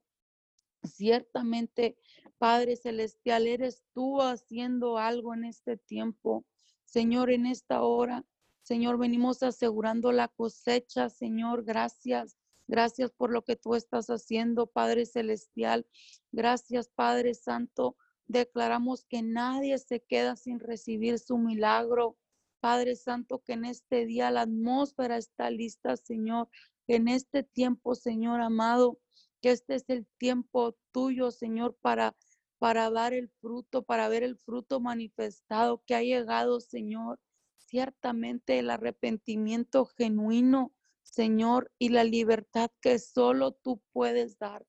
[0.86, 1.96] Ciertamente,
[2.38, 6.44] Padre Celestial, eres tú haciendo algo en este tiempo.
[6.84, 8.24] Señor, en esta hora,
[8.62, 11.08] Señor, venimos asegurando la cosecha.
[11.08, 12.36] Señor, gracias.
[12.66, 15.86] Gracias por lo que tú estás haciendo, Padre Celestial.
[16.32, 17.96] Gracias, Padre Santo.
[18.26, 22.16] Declaramos que nadie se queda sin recibir su milagro.
[22.60, 26.48] Padre Santo, que en este día la atmósfera está lista, Señor.
[26.86, 28.98] Que en este tiempo, Señor amado,
[29.40, 32.16] que este es el tiempo tuyo, Señor, para
[32.58, 37.20] para dar el fruto, para ver el fruto manifestado que ha llegado, Señor.
[37.56, 40.72] Ciertamente el arrepentimiento genuino,
[41.06, 44.66] Señor, y la libertad que solo tú puedes dar.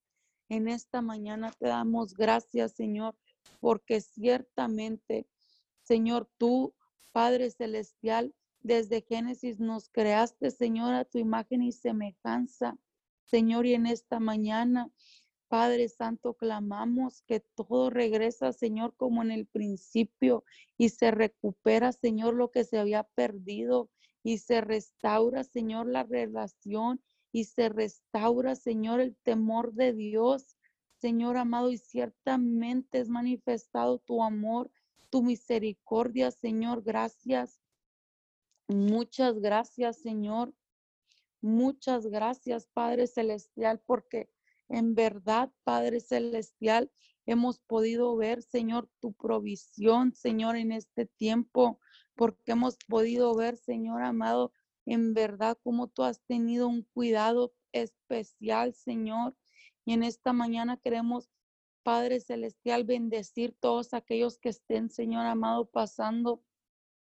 [0.50, 3.18] En esta mañana te damos gracias, Señor,
[3.60, 5.28] porque ciertamente,
[5.84, 6.74] Señor, tú,
[7.12, 12.78] Padre Celestial, desde Génesis nos creaste, Señor, a tu imagen y semejanza.
[13.26, 14.90] Señor, y en esta mañana,
[15.50, 20.46] Padre Santo, clamamos que todo regresa, Señor, como en el principio
[20.78, 23.90] y se recupera, Señor, lo que se había perdido
[24.28, 30.58] y se restaura, Señor, la relación y se restaura, Señor, el temor de Dios.
[31.00, 34.70] Señor amado, y ciertamente es manifestado tu amor,
[35.10, 36.84] tu misericordia, Señor.
[36.84, 37.62] Gracias.
[38.68, 40.54] Muchas gracias, Señor.
[41.40, 44.30] Muchas gracias, Padre Celestial, porque
[44.68, 46.92] en verdad, Padre Celestial,
[47.26, 51.80] hemos podido ver, Señor, tu provisión, Señor, en este tiempo,
[52.18, 54.52] porque hemos podido ver, Señor amado,
[54.86, 59.36] en verdad como tú has tenido un cuidado especial, Señor.
[59.86, 61.30] Y en esta mañana queremos,
[61.84, 66.44] Padre Celestial, bendecir todos aquellos que estén, Señor amado, pasando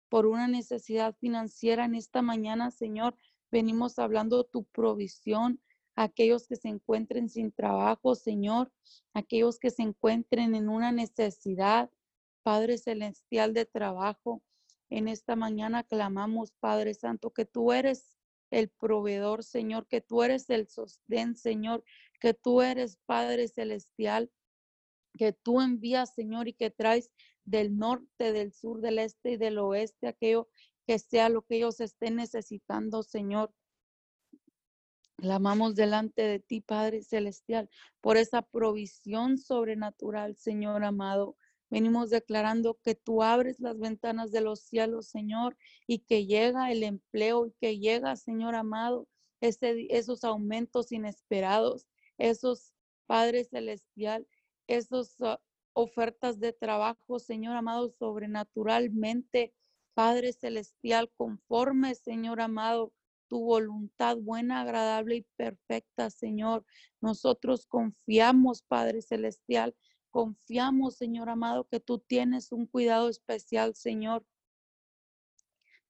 [0.08, 3.15] por una necesidad financiera en esta mañana, Señor.
[3.51, 5.60] Venimos hablando de tu provisión,
[5.95, 8.71] aquellos que se encuentren sin trabajo, Señor,
[9.13, 11.89] aquellos que se encuentren en una necesidad,
[12.43, 14.43] Padre Celestial de trabajo.
[14.89, 18.17] En esta mañana clamamos, Padre Santo, que tú eres
[18.52, 21.84] el proveedor, Señor, que tú eres el sostén, Señor,
[22.19, 24.32] que tú eres Padre Celestial,
[25.17, 27.12] que tú envías, Señor, y que traes
[27.43, 30.47] del norte, del sur, del este y del oeste aquello
[30.86, 33.54] que sea lo que ellos estén necesitando, Señor.
[35.17, 37.69] Clamamos delante de ti, Padre Celestial,
[38.00, 41.36] por esa provisión sobrenatural, Señor amado.
[41.69, 46.84] Venimos declarando que tú abres las ventanas de los cielos, Señor, y que llega el
[46.84, 49.08] empleo y que llega, Señor amado,
[49.41, 52.73] ese, esos aumentos inesperados, esos,
[53.06, 54.27] Padre Celestial,
[54.67, 55.39] esos ah,
[55.73, 59.53] ofertas de trabajo, Señor amado, sobrenaturalmente,
[59.93, 62.93] Padre Celestial, conforme, Señor amado,
[63.27, 66.65] tu voluntad buena, agradable y perfecta, Señor.
[67.01, 69.75] Nosotros confiamos, Padre Celestial,
[70.17, 74.25] confiamos, Señor amado, que tú tienes un cuidado especial, Señor.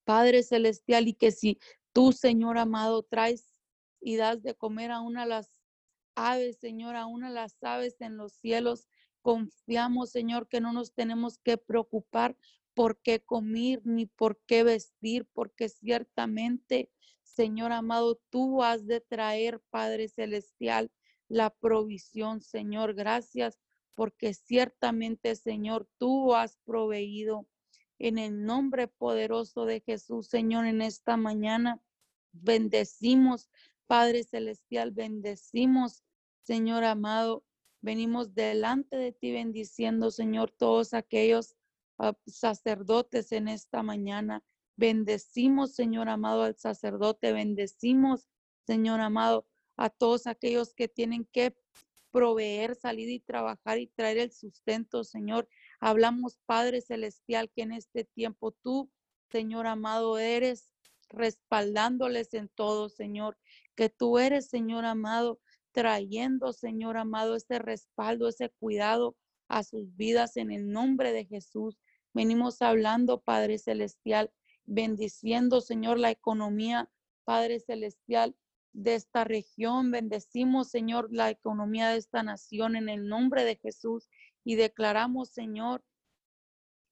[0.03, 1.61] Padre Celestial, y que si
[1.93, 3.55] tú, Señor amado, traes
[4.01, 5.61] y das de comer a una de las
[6.13, 8.89] aves, Señor, a una de las aves en los cielos,
[9.21, 12.35] confiamos, Señor, que no nos tenemos que preocupar
[12.73, 16.91] por qué comer ni por qué vestir, porque ciertamente
[17.23, 20.91] Señor amado, tú has de traer, Padre Celestial,
[21.29, 22.93] la provisión, Señor.
[22.93, 23.57] Gracias
[23.97, 27.47] porque ciertamente, Señor, tú has proveído
[27.97, 31.81] en el nombre poderoso de Jesús, Señor, en esta mañana.
[32.31, 33.49] Bendecimos,
[33.87, 36.03] Padre Celestial, bendecimos,
[36.43, 37.43] Señor amado.
[37.81, 41.55] Venimos delante de ti bendiciendo, Señor, todos aquellos
[41.97, 44.43] ah, sacerdotes en esta mañana.
[44.75, 47.33] Bendecimos, Señor amado, al sacerdote.
[47.33, 48.29] Bendecimos,
[48.67, 51.57] Señor amado, a todos aquellos que tienen que
[52.11, 55.47] proveer, salir y trabajar y traer el sustento, Señor.
[55.79, 58.89] Hablamos, Padre Celestial, que en este tiempo tú,
[59.29, 60.73] Señor amado, eres
[61.09, 63.37] respaldándoles en todo, Señor.
[63.75, 65.39] Que tú eres, Señor amado,
[65.71, 69.15] trayendo, Señor amado, ese respaldo, ese cuidado
[69.47, 71.77] a sus vidas en el nombre de Jesús.
[72.13, 74.31] Venimos hablando, Padre Celestial,
[74.65, 76.89] bendiciendo, Señor, la economía,
[77.23, 78.35] Padre Celestial,
[78.77, 79.89] de esta región.
[79.89, 84.07] Bendecimos, Señor, la economía de esta nación en el nombre de Jesús
[84.43, 85.83] y declaramos, Señor,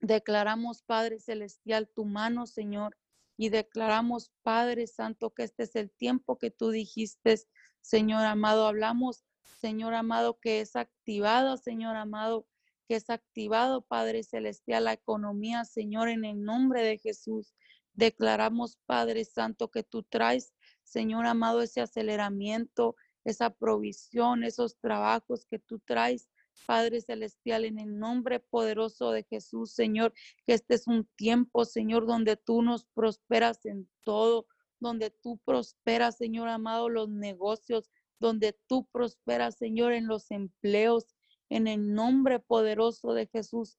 [0.01, 2.97] declaramos, Padre Celestial, tu mano, Señor,
[3.37, 7.35] y declaramos, Padre Santo, que este es el tiempo que tú dijiste,
[7.81, 8.65] Señor amado.
[8.65, 12.47] Hablamos, Señor amado, que es activado, Señor amado,
[12.87, 17.53] que es activado, Padre Celestial, la economía, Señor, en el nombre de Jesús.
[17.93, 20.54] Declaramos, Padre Santo, que tú traes,
[20.85, 22.95] Señor amado, ese aceleramiento,
[23.25, 26.29] esa provisión, esos trabajos que tú traes,
[26.65, 30.13] Padre Celestial, en el nombre poderoso de Jesús, Señor,
[30.45, 34.47] que este es un tiempo, Señor, donde tú nos prosperas en todo,
[34.79, 41.15] donde tú prosperas, Señor amado, los negocios, donde tú prosperas, Señor, en los empleos,
[41.49, 43.77] en el nombre poderoso de Jesús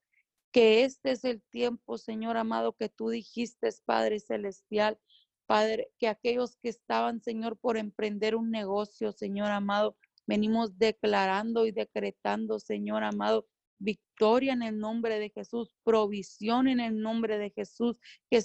[0.57, 4.99] que este es el tiempo, Señor amado, que tú dijiste, Padre Celestial,
[5.47, 11.73] Padre, que aquellos que estaban, Señor, por emprender un negocio, Señor amado, venimos declarando y
[11.73, 13.47] decretando, Señor amado,
[13.79, 18.43] victoria en el nombre de Jesús, provisión en el nombre de Jesús, que,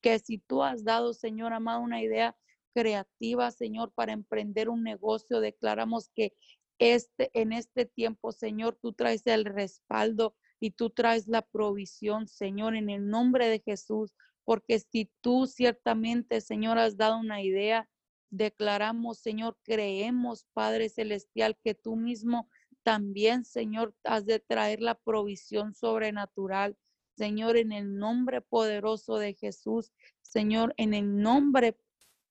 [0.00, 2.36] que si tú has dado, Señor amado, una idea
[2.74, 6.32] creativa, Señor, para emprender un negocio, declaramos que
[6.78, 12.76] este, en este tiempo, Señor, tú traes el respaldo, y tú traes la provisión, Señor,
[12.76, 17.88] en el nombre de Jesús, porque si tú ciertamente, Señor, has dado una idea,
[18.30, 22.48] declaramos, Señor, creemos, Padre Celestial, que tú mismo
[22.82, 26.76] también, Señor, has de traer la provisión sobrenatural.
[27.16, 31.76] Señor, en el nombre poderoso de Jesús, Señor, en el nombre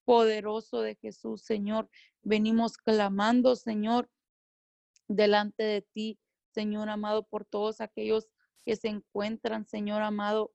[0.06, 1.90] poderoso de Jesús, Señor,
[2.24, 4.10] venimos clamando, Señor,
[5.08, 6.20] delante de ti,
[6.54, 8.28] Señor amado, por todos aquellos
[8.66, 10.52] que se encuentran, Señor amado,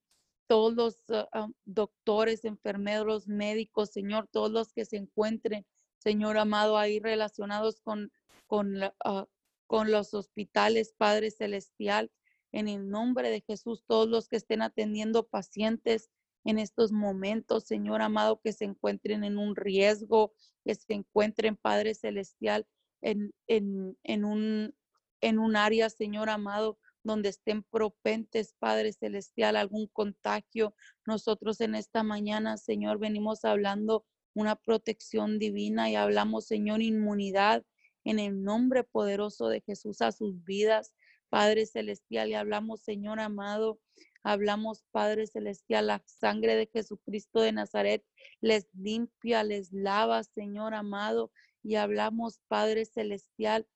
[0.47, 5.66] todos los ah, ah, doctores, enfermeros, médicos, Señor, todos los que se encuentren,
[5.99, 8.12] Señor amado, ahí relacionados con,
[8.47, 9.26] con, ah,
[9.66, 12.11] con los hospitales, Padre Celestial,
[12.53, 16.11] en el nombre de Jesús, todos los que estén atendiendo pacientes
[16.44, 20.32] en estos momentos, Señor amado, que se encuentren en un riesgo,
[20.64, 22.66] que se encuentren, Padre Celestial,
[23.03, 24.74] en, en, en, un,
[25.20, 30.74] en un área, Señor amado, donde estén propentes, Padre Celestial, algún contagio.
[31.07, 34.04] Nosotros en esta mañana, Señor, venimos hablando
[34.34, 37.64] una protección divina y hablamos, Señor, inmunidad
[38.04, 40.92] en el nombre poderoso de Jesús a sus vidas.
[41.28, 43.80] Padre Celestial, y hablamos, Señor amado,
[44.22, 48.04] hablamos, Padre Celestial, la sangre de Jesucristo de Nazaret
[48.40, 51.32] les limpia, les lava, Señor amado,
[51.62, 53.66] y hablamos, Padre Celestial,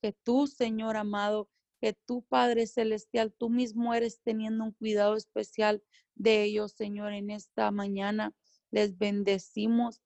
[0.00, 1.48] que tú, Señor amado,
[1.80, 5.82] que tú, Padre Celestial, tú mismo eres teniendo un cuidado especial
[6.14, 8.34] de ellos, Señor, en esta mañana.
[8.70, 10.00] Les bendecimos,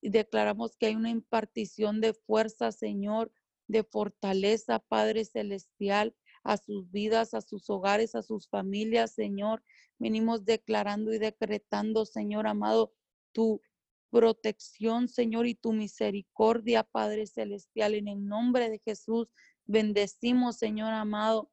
[0.00, 3.30] declaramos que hay una impartición de fuerza, Señor,
[3.68, 6.14] de fortaleza, Padre Celestial,
[6.44, 9.62] a sus vidas, a sus hogares, a sus familias, Señor.
[9.98, 12.92] Venimos declarando y decretando, Señor amado,
[13.32, 13.60] tu
[14.10, 19.28] protección, Señor, y tu misericordia, Padre Celestial, en el nombre de Jesús.
[19.72, 21.50] Bendecimos, Señor amado,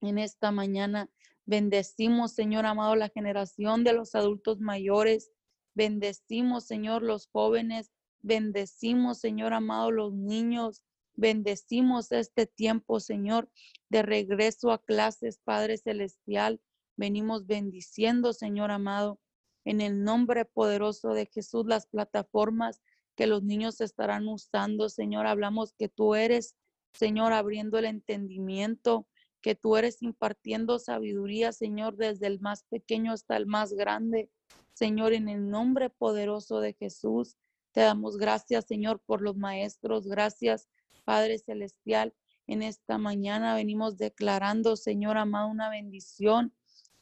[0.00, 1.08] en esta mañana.
[1.46, 5.30] Bendecimos, Señor amado, la generación de los adultos mayores.
[5.72, 7.92] Bendecimos, Señor, los jóvenes.
[8.22, 10.82] Bendecimos, Señor amado, los niños.
[11.14, 13.48] Bendecimos este tiempo, Señor,
[13.88, 16.60] de regreso a clases, Padre Celestial.
[16.96, 19.20] Venimos bendiciendo, Señor amado,
[19.64, 22.82] en el nombre poderoso de Jesús, las plataformas
[23.14, 25.28] que los niños estarán usando, Señor.
[25.28, 26.56] Hablamos que tú eres,
[26.92, 29.06] Señor, abriendo el entendimiento,
[29.40, 34.30] que tú eres impartiendo sabiduría, Señor, desde el más pequeño hasta el más grande.
[34.72, 37.36] Señor, en el nombre poderoso de Jesús,
[37.72, 40.06] te damos gracias, Señor, por los maestros.
[40.06, 40.68] Gracias,
[41.04, 42.14] Padre Celestial.
[42.46, 46.54] En esta mañana venimos declarando, Señor amado, una bendición,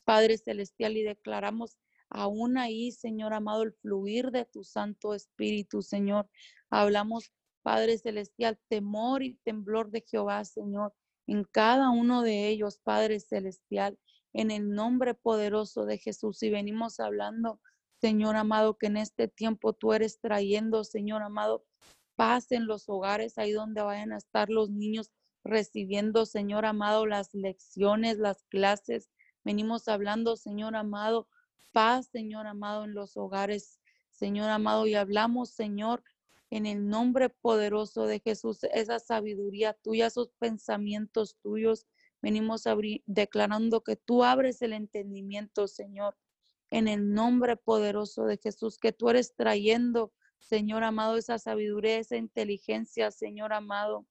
[0.04, 1.78] Padre Celestial, y declaramos
[2.08, 6.28] aún ahí, Señor amado, el fluir de tu Santo Espíritu, Señor.
[6.70, 7.32] Hablamos,
[7.62, 10.94] Padre Celestial, temor y temblor de Jehová, Señor,
[11.26, 13.98] en cada uno de ellos, Padre Celestial,
[14.32, 16.42] en el nombre poderoso de Jesús.
[16.42, 17.60] Y venimos hablando,
[18.00, 21.64] Señor amado, que en este tiempo tú eres trayendo, Señor amado,
[22.16, 25.10] paz en los hogares, ahí donde vayan a estar los niños
[25.44, 29.10] recibiendo, Señor amado, las lecciones, las clases.
[29.44, 31.28] Venimos hablando, Señor amado,
[31.72, 33.80] paz, Señor amado, en los hogares,
[34.10, 36.02] Señor amado, y hablamos, Señor,
[36.50, 41.86] en el nombre poderoso de Jesús, esa sabiduría tuya, esos pensamientos tuyos.
[42.20, 42.64] Venimos
[43.06, 46.16] declarando que tú abres el entendimiento, Señor,
[46.70, 52.16] en el nombre poderoso de Jesús, que tú eres trayendo, Señor amado, esa sabiduría, esa
[52.16, 54.06] inteligencia, Señor amado,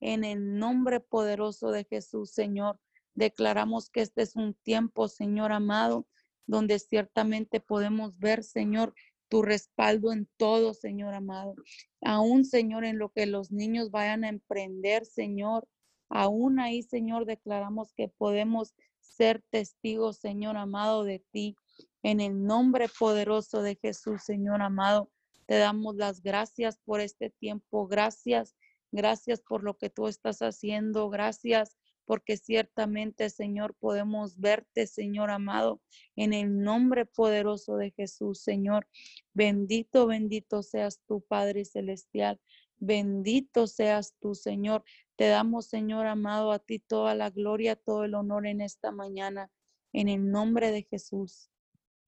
[0.00, 2.78] en el nombre poderoso de Jesús, Señor.
[3.14, 6.06] Declaramos que este es un tiempo, Señor amado,
[6.46, 8.94] donde ciertamente podemos ver, Señor,
[9.30, 11.54] tu respaldo en todo, Señor amado.
[12.02, 15.66] Aún, Señor, en lo que los niños vayan a emprender, Señor.
[16.10, 21.54] Aún ahí, Señor, declaramos que podemos ser testigos, Señor amado, de ti.
[22.02, 25.10] En el nombre poderoso de Jesús, Señor amado,
[25.46, 27.86] te damos las gracias por este tiempo.
[27.86, 28.56] Gracias,
[28.90, 31.08] gracias por lo que tú estás haciendo.
[31.08, 31.76] Gracias
[32.10, 35.80] porque ciertamente, Señor, podemos verte, Señor amado,
[36.16, 38.88] en el nombre poderoso de Jesús, Señor.
[39.32, 42.40] Bendito, bendito seas tú, Padre Celestial.
[42.78, 44.82] Bendito seas tú, Señor.
[45.14, 49.48] Te damos, Señor amado, a ti toda la gloria, todo el honor en esta mañana,
[49.92, 51.48] en el nombre de Jesús.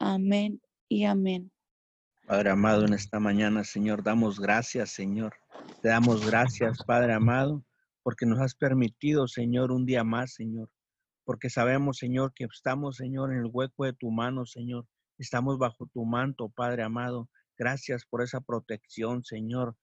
[0.00, 1.53] Amén y amén.
[2.26, 5.32] Padre amado, en esta mañana, Señor, damos gracias, Señor.
[5.80, 7.64] Te damos gracias, Padre amado,
[8.03, 10.70] porque nos has permitido, Señor, un día más, Señor.
[11.24, 14.86] Porque sabemos, Señor, que estamos, Señor, en el hueco de tu mano, Señor.
[15.18, 17.28] Estamos bajo tu manto, Padre amado.
[17.57, 19.76] Gracias por esa protección, Señor.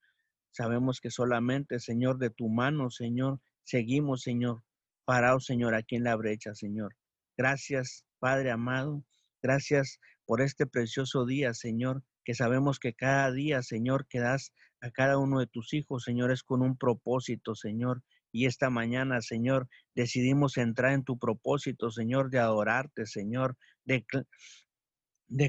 [0.51, 4.63] Sabemos que solamente, Señor, de tu mano, Señor, seguimos, Señor,
[5.05, 6.95] parados, Señor, aquí en la brecha, Señor.
[7.38, 9.05] Gracias, Padre amado.
[9.41, 14.51] Gracias por este precioso día, Señor, que sabemos que cada día, Señor, que das
[14.82, 18.03] a cada uno de tus hijos, Señor, es con un propósito, Señor.
[18.32, 24.05] Y esta mañana, Señor, decidimos entrar en tu propósito, Señor, de adorarte, Señor, de,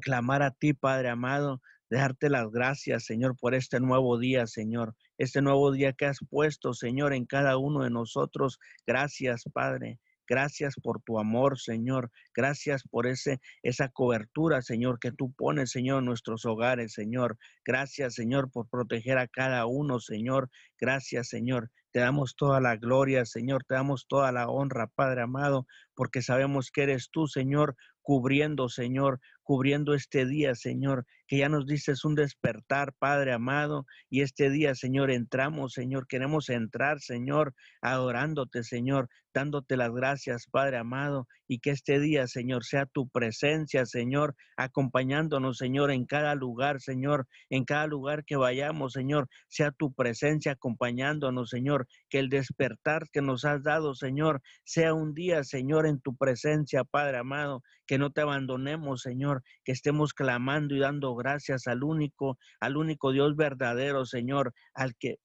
[0.00, 1.60] clamar a ti, Padre amado,
[1.90, 4.94] de darte las gracias, Señor, por este nuevo día, Señor.
[5.18, 8.58] Este nuevo día que has puesto, Señor, en cada uno de nosotros.
[8.86, 10.00] Gracias, Padre.
[10.30, 12.12] Gracias por tu amor, Señor.
[12.32, 17.36] Gracias por ese, esa cobertura, Señor, que tú pones, Señor, en nuestros hogares, Señor.
[17.64, 20.48] Gracias, Señor, por proteger a cada uno, Señor.
[20.78, 21.72] Gracias, Señor.
[21.90, 23.64] Te damos toda la gloria, Señor.
[23.64, 25.66] Te damos toda la honra, Padre amado,
[25.96, 31.66] porque sabemos que eres tú, Señor, cubriendo, Señor, cubriendo este día, Señor, que ya nos
[31.66, 38.64] dices un despertar, Padre amado, y este día, Señor, entramos, Señor, queremos entrar, Señor, adorándote,
[38.64, 44.34] Señor, dándote las gracias, Padre amado, y que este día, Señor, sea tu presencia, Señor,
[44.56, 50.52] acompañándonos, Señor, en cada lugar, Señor, en cada lugar que vayamos, Señor, sea tu presencia
[50.52, 56.00] acompañándonos, Señor, que el despertar que nos has dado, Señor, sea un día, Señor, en
[56.00, 61.66] tu presencia, Padre amado, que no te abandonemos, Señor, que estemos clamando y dando gracias
[61.66, 65.16] al único, al único Dios verdadero, Señor, al que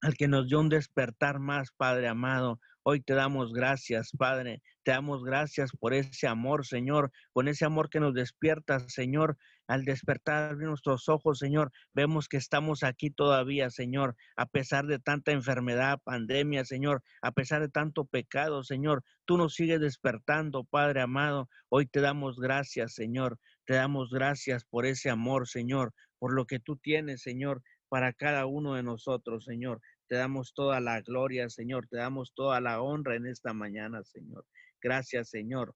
[0.00, 2.60] al que nos dio un despertar más, Padre amado.
[2.84, 4.62] Hoy te damos gracias, Padre.
[4.84, 9.36] Te damos gracias por ese amor, Señor, con ese amor que nos despierta, Señor.
[9.68, 15.32] Al despertar nuestros ojos, Señor, vemos que estamos aquí todavía, Señor, a pesar de tanta
[15.32, 19.04] enfermedad, pandemia, Señor, a pesar de tanto pecado, Señor.
[19.26, 21.50] Tú nos sigues despertando, Padre amado.
[21.68, 23.38] Hoy te damos gracias, Señor.
[23.66, 28.46] Te damos gracias por ese amor, Señor, por lo que tú tienes, Señor, para cada
[28.46, 29.82] uno de nosotros, Señor.
[30.08, 31.86] Te damos toda la gloria, Señor.
[31.88, 34.46] Te damos toda la honra en esta mañana, Señor.
[34.80, 35.74] Gracias, Señor.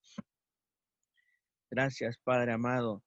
[1.71, 3.03] Gracias, Padre amado.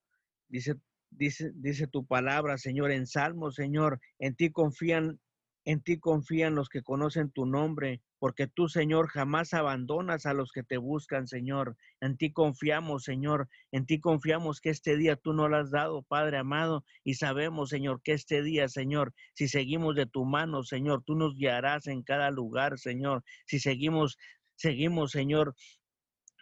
[0.56, 0.76] Dice,
[1.10, 4.00] dice, dice tu palabra, Señor, en Salmo, Señor.
[4.20, 5.20] En ti confían,
[5.66, 10.52] en ti confían los que conocen tu nombre porque tú, Señor, jamás abandonas a los
[10.52, 11.76] que te buscan, Señor.
[12.00, 13.50] En ti confiamos, Señor.
[13.72, 17.70] En ti confiamos que este día tú nos lo has dado, Padre amado, y sabemos,
[17.70, 22.04] Señor, que este día, Señor, si seguimos de tu mano, Señor, tú nos guiarás en
[22.04, 23.24] cada lugar, Señor.
[23.46, 24.18] Si seguimos,
[24.56, 25.54] seguimos, Señor,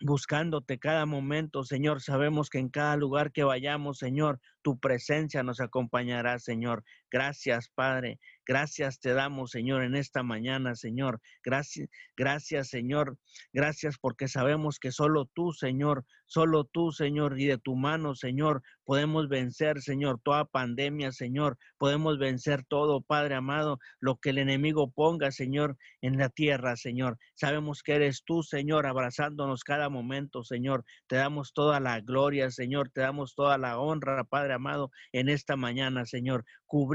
[0.02, 2.02] buscándote cada momento, Señor.
[2.02, 6.84] Sabemos que en cada lugar que vayamos, Señor, tu presencia nos acompañará, Señor.
[7.14, 8.20] Gracias, Padre.
[8.46, 11.22] Gracias te damos, Señor, en esta mañana, Señor.
[11.46, 11.88] Gracias,
[12.18, 13.18] gracias, Señor.
[13.54, 18.64] Gracias porque sabemos que solo tú, Señor, solo tú, Señor, y de tu mano, Señor,
[18.84, 21.58] podemos vencer, Señor, toda pandemia, Señor.
[21.78, 27.18] Podemos vencer todo, Padre amado, lo que el enemigo ponga, Señor, en la tierra, Señor.
[27.36, 30.84] Sabemos que eres tú, Señor, abrazándonos cada momento, Señor.
[31.08, 32.90] Te damos toda la gloria, Señor.
[32.90, 36.44] Te damos toda la honra, Padre amado, en esta mañana, Señor.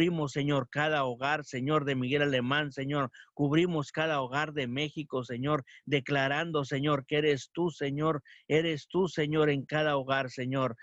[0.08, 3.10] Cubrimos, Señor, cada hogar, Señor, de Miguel Alemán, Señor.
[3.34, 8.22] Cubrimos cada hogar de México, Señor, declarando, Señor, que eres tú, Señor.
[8.48, 10.76] Eres tú, Señor, en cada hogar, Señor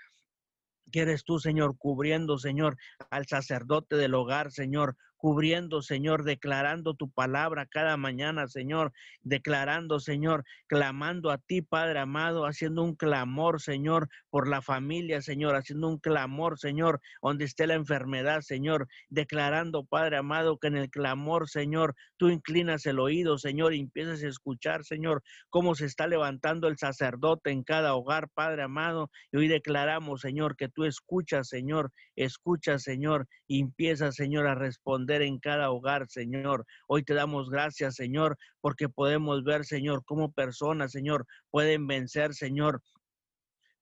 [0.92, 2.76] que eres tú, Señor, cubriendo, Señor,
[3.10, 8.92] al sacerdote del hogar, Señor, cubriendo, Señor, declarando tu palabra cada mañana, Señor,
[9.22, 15.56] declarando, Señor, clamando a ti, Padre amado, haciendo un clamor, Señor, por la familia, Señor,
[15.56, 20.90] haciendo un clamor, Señor, donde esté la enfermedad, Señor, declarando, Padre amado, que en el
[20.90, 26.06] clamor, Señor, tú inclinas el oído, Señor, y empiezas a escuchar, Señor, cómo se está
[26.06, 31.48] levantando el sacerdote en cada hogar, Padre amado, y hoy declaramos, Señor, que tú escuchas,
[31.48, 36.64] Señor, escuchas, Señor, y empiezas, Señor, a responder en cada hogar, Señor.
[36.88, 42.82] Hoy te damos gracias, Señor, porque podemos ver, Señor, cómo personas, Señor, pueden vencer, Señor,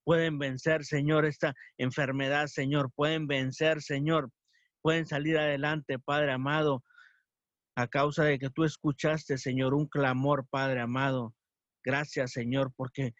[0.03, 4.29] pueden vencer, Señor, esta enfermedad, Señor, pueden vencer, Señor,
[4.81, 6.83] pueden salir adelante, Padre amado,
[7.75, 11.33] a causa de que tú escuchaste, Señor, un clamor, Padre amado.
[11.83, 13.13] Gracias, Señor, porque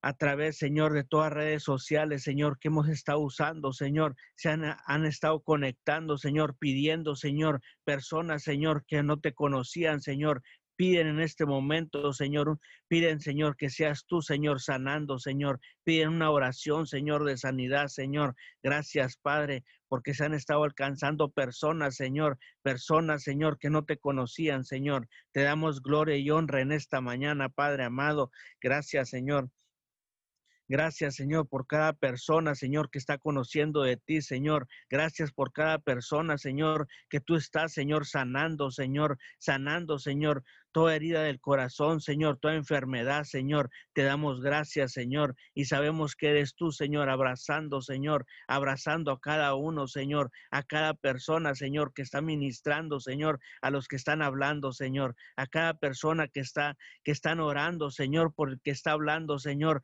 [0.00, 4.64] a través, Señor, de todas redes sociales, Señor, que hemos estado usando, Señor, se han,
[4.86, 10.42] han, estado conectando, Señor, pidiendo, Señor, personas, Señor, que no te conocían, Señor.
[10.76, 15.58] Piden en este momento, Señor, piden, Señor, que seas tú, Señor, sanando, Señor.
[15.82, 18.36] Piden una oración, Señor, de sanidad, Señor.
[18.62, 24.64] Gracias, Padre, porque se han estado alcanzando personas, Señor, personas, Señor, que no te conocían,
[24.64, 25.08] Señor.
[25.32, 28.30] Te damos gloria y honra en esta mañana, Padre amado.
[28.60, 29.50] Gracias, Señor.
[30.70, 34.68] Gracias, Señor, por cada persona, Señor, que está conociendo de ti, Señor.
[34.90, 41.22] Gracias por cada persona, Señor, que tú estás, Señor, sanando, Señor, sanando, Señor, toda herida
[41.22, 43.70] del corazón, Señor, toda enfermedad, Señor.
[43.94, 49.54] Te damos gracias, Señor, y sabemos que eres tú, Señor, abrazando, Señor, abrazando a cada
[49.54, 54.72] uno, Señor, a cada persona, Señor, que está ministrando, Señor, a los que están hablando,
[54.72, 59.82] Señor, a cada persona que está que están orando, Señor, porque está hablando, Señor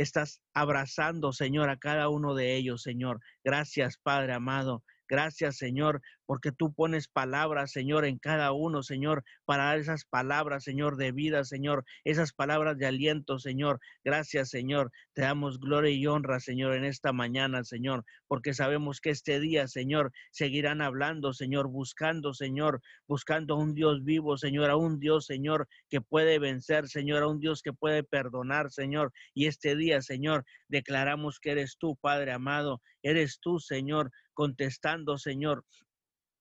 [0.00, 3.20] estás abrazando, Señor, a cada uno de ellos, Señor.
[3.44, 4.82] Gracias, Padre amado.
[5.10, 10.62] Gracias, Señor, porque tú pones palabras, Señor, en cada uno, Señor, para dar esas palabras,
[10.62, 13.80] Señor, de vida, Señor, esas palabras de aliento, Señor.
[14.04, 14.92] Gracias, Señor.
[15.12, 19.66] Te damos gloria y honra, Señor, en esta mañana, Señor, porque sabemos que este día,
[19.66, 25.26] Señor, seguirán hablando, Señor, buscando, Señor, buscando a un Dios vivo, Señor, a un Dios,
[25.26, 29.12] Señor, que puede vencer, Señor, a un Dios que puede perdonar, Señor.
[29.34, 35.66] Y este día, Señor, declaramos que eres tú, Padre amado, eres tú, Señor, contestando, Señor,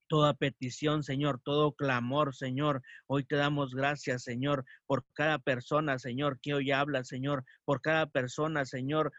[0.08, 2.82] toda petición, Señor, todo clamor, Señor.
[3.08, 8.06] Hoy te damos gracias, Señor, por cada persona, Señor, que hoy habla, Señor, por cada
[8.06, 9.12] persona, Señor,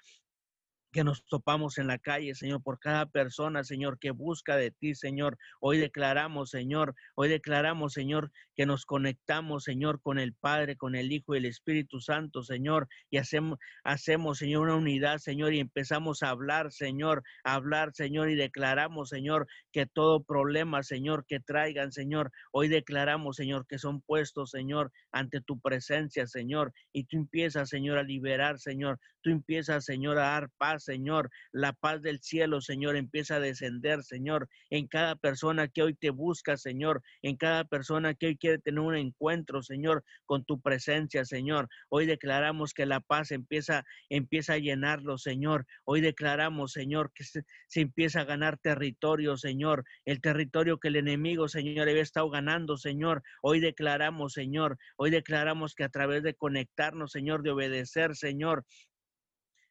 [0.92, 4.94] que nos topamos en la calle, Señor, por cada persona, Señor, que busca de ti,
[4.94, 5.38] Señor.
[5.60, 11.12] Hoy declaramos, Señor, hoy declaramos, Señor, que nos conectamos, Señor, con el Padre, con el
[11.12, 16.22] Hijo y el Espíritu Santo, Señor, y hacemos, hacemos, Señor, una unidad, Señor, y empezamos
[16.22, 21.92] a hablar, Señor, a hablar, Señor, y declaramos, Señor, que todo problema, Señor, que traigan,
[21.92, 27.68] Señor, hoy declaramos, Señor, que son puestos, Señor, ante tu presencia, Señor, y tú empiezas,
[27.68, 31.30] Señor, a liberar, Señor, tú empiezas, Señor, a dar paz, Señor.
[31.52, 36.10] La paz del cielo, Señor, empieza a descender, Señor, en cada persona que hoy te
[36.10, 41.24] busca, Señor, en cada persona que hoy quiere tener un encuentro, Señor, con tu presencia,
[41.24, 41.68] Señor.
[41.88, 45.66] Hoy declaramos que la paz empieza, empieza a llenarlo, Señor.
[45.84, 49.84] Hoy declaramos, Señor, que se, empieza a ganar territorio, Señor.
[50.04, 53.22] El territorio que el enemigo, Señor, había estado ganando, Señor.
[53.42, 58.64] Hoy declaramos, Señor, hoy declaramos que a través de conectarnos, Señor, de obedecer, Señor,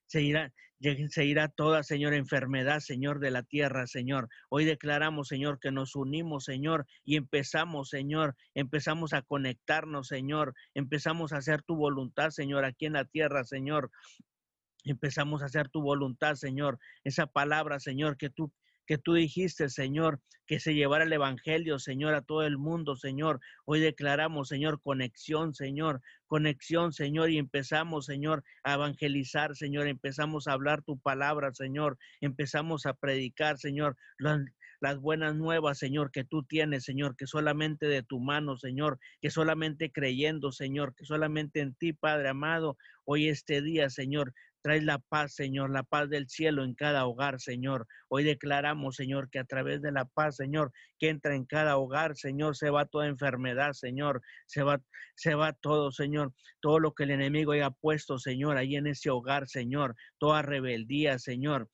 [0.08, 0.22] se
[0.80, 4.30] irá, se irá toda, Señor, enfermedad, Señor, de la tierra, Señor.
[4.50, 11.34] Hoy declaramos, Señor, que nos unimos, Señor, y empezamos, Señor, empezamos a conectarnos, Señor, empezamos
[11.34, 13.92] a hacer tu voluntad, Señor, aquí en la tierra, Señor.
[14.86, 16.80] Empezamos a hacer tu voluntad, Señor.
[17.04, 18.54] Esa palabra, Señor, que tú
[18.90, 23.40] que tú dijiste, Señor, que se llevara el Evangelio, Señor, a todo el mundo, Señor.
[23.66, 30.54] Hoy declaramos, Señor, conexión, Señor, conexión, Señor, y empezamos, Señor, a evangelizar, Señor, empezamos a
[30.54, 33.96] hablar tu palabra, Señor, empezamos a predicar, Señor,
[34.82, 39.30] las buenas nuevas, Señor, que tú tienes, Señor, que solamente de tu mano, Señor, que
[39.30, 42.76] solamente creyendo, Señor, que solamente en ti, Padre amado,
[43.06, 47.40] hoy este día, Señor, Traes la paz, Señor, la paz del cielo en cada hogar,
[47.40, 47.88] Señor.
[48.10, 52.18] Hoy declaramos, Señor, que a través de la paz, Señor, que entra en cada hogar,
[52.18, 54.22] Señor, se va toda enfermedad, Señor.
[54.48, 54.82] Se va,
[55.16, 56.34] se va todo, Señor.
[56.62, 59.96] Todo lo que el enemigo haya puesto, Señor, ahí en ese hogar, Señor.
[60.18, 61.70] Toda rebeldía, Señor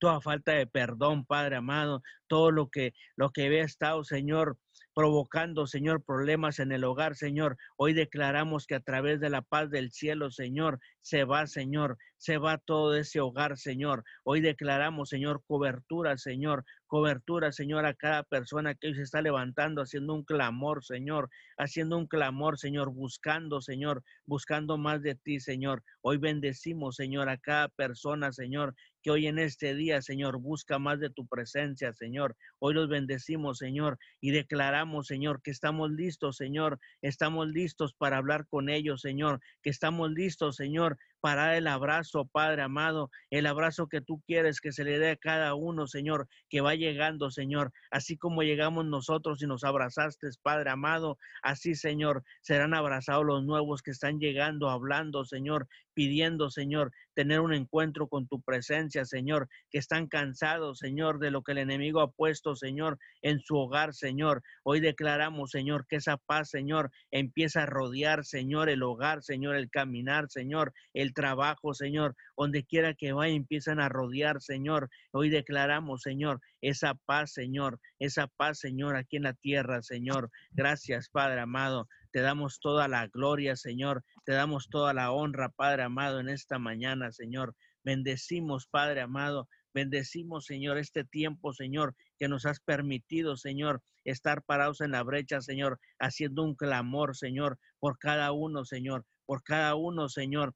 [0.00, 4.58] toda falta de perdón, Padre amado, todo lo que lo que había estado, Señor,
[4.94, 7.56] provocando, Señor, problemas en el hogar, Señor.
[7.76, 12.38] Hoy declaramos que a través de la paz del cielo, Señor, se va, Señor, se
[12.38, 14.04] va todo ese hogar, Señor.
[14.22, 19.82] Hoy declaramos, Señor, cobertura, Señor, cobertura, Señor, a cada persona que hoy se está levantando,
[19.82, 21.28] haciendo un clamor, Señor,
[21.58, 25.82] haciendo un clamor, Señor, buscando, Señor, buscando más de ti, Señor.
[26.02, 28.74] Hoy bendecimos, Señor, a cada persona, Señor,
[29.04, 32.36] que hoy en este día, Señor, busca más de tu presencia, Señor.
[32.58, 38.46] Hoy los bendecimos, Señor, y declaramos, Señor, que estamos listos, Señor, estamos listos para hablar
[38.48, 44.02] con ellos, Señor, que estamos listos, Señor, para el abrazo, Padre amado, el abrazo que
[44.02, 48.18] tú quieres que se le dé a cada uno, Señor, que va llegando, Señor, así
[48.18, 53.92] como llegamos nosotros y nos abrazaste, Padre amado, así, Señor, serán abrazados los nuevos que
[53.92, 60.08] están llegando, hablando, Señor, pidiendo, Señor, tener un encuentro con tu presencia, Señor, que están
[60.08, 64.42] cansados, Señor, de lo que el enemigo ha puesto, Señor, en su hogar, Señor.
[64.62, 69.70] Hoy declaramos, Señor, que esa paz, Señor, empieza a rodear, Señor, el hogar, Señor, el
[69.70, 74.90] caminar, Señor, el trabajo, Señor, donde quiera que vaya, empiezan a rodear, Señor.
[75.12, 80.30] Hoy declaramos, Señor, esa paz, Señor, esa paz, Señor, aquí en la tierra, Señor.
[80.50, 81.88] Gracias, Padre amado.
[82.10, 84.04] Te damos toda la gloria, Señor.
[84.24, 87.54] Te damos toda la honra, Padre amado, en esta mañana, Señor.
[87.82, 89.48] Bendecimos, Padre amado.
[89.74, 95.40] Bendecimos, Señor, este tiempo, Señor, que nos has permitido, Señor, estar parados en la brecha,
[95.40, 100.54] Señor, haciendo un clamor, Señor, por cada uno, Señor, por cada uno, Señor,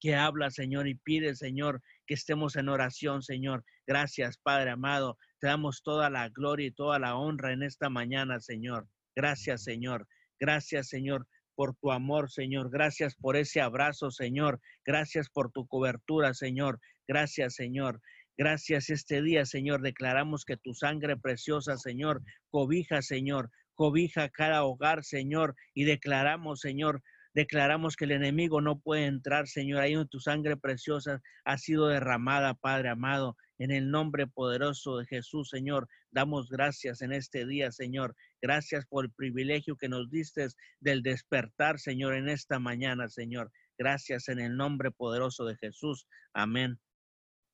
[0.00, 3.64] que habla, Señor, y pide, Señor, que estemos en oración, Señor.
[3.86, 5.18] Gracias, Padre amado.
[5.40, 8.88] Te damos toda la gloria y toda la honra en esta mañana, Señor.
[9.14, 10.06] Gracias, Señor.
[10.40, 12.70] Gracias, Señor, por tu amor, Señor.
[12.70, 14.60] Gracias por ese abrazo, Señor.
[14.84, 16.80] Gracias por tu cobertura, Señor.
[17.08, 18.00] Gracias, Señor.
[18.36, 19.82] Gracias este día, Señor.
[19.82, 23.50] Declaramos que tu sangre preciosa, Señor, cobija, Señor.
[23.74, 25.56] Cobija cada hogar, Señor.
[25.74, 27.02] Y declaramos, Señor,
[27.38, 29.80] declaramos que el enemigo no puede entrar, Señor.
[29.80, 33.36] Ahí tu sangre preciosa ha sido derramada, Padre amado.
[33.58, 38.16] En el nombre poderoso de Jesús, Señor, damos gracias en este día, Señor.
[38.42, 40.48] Gracias por el privilegio que nos diste
[40.80, 43.52] del despertar, Señor, en esta mañana, Señor.
[43.78, 46.08] Gracias en el nombre poderoso de Jesús.
[46.32, 46.80] Amén.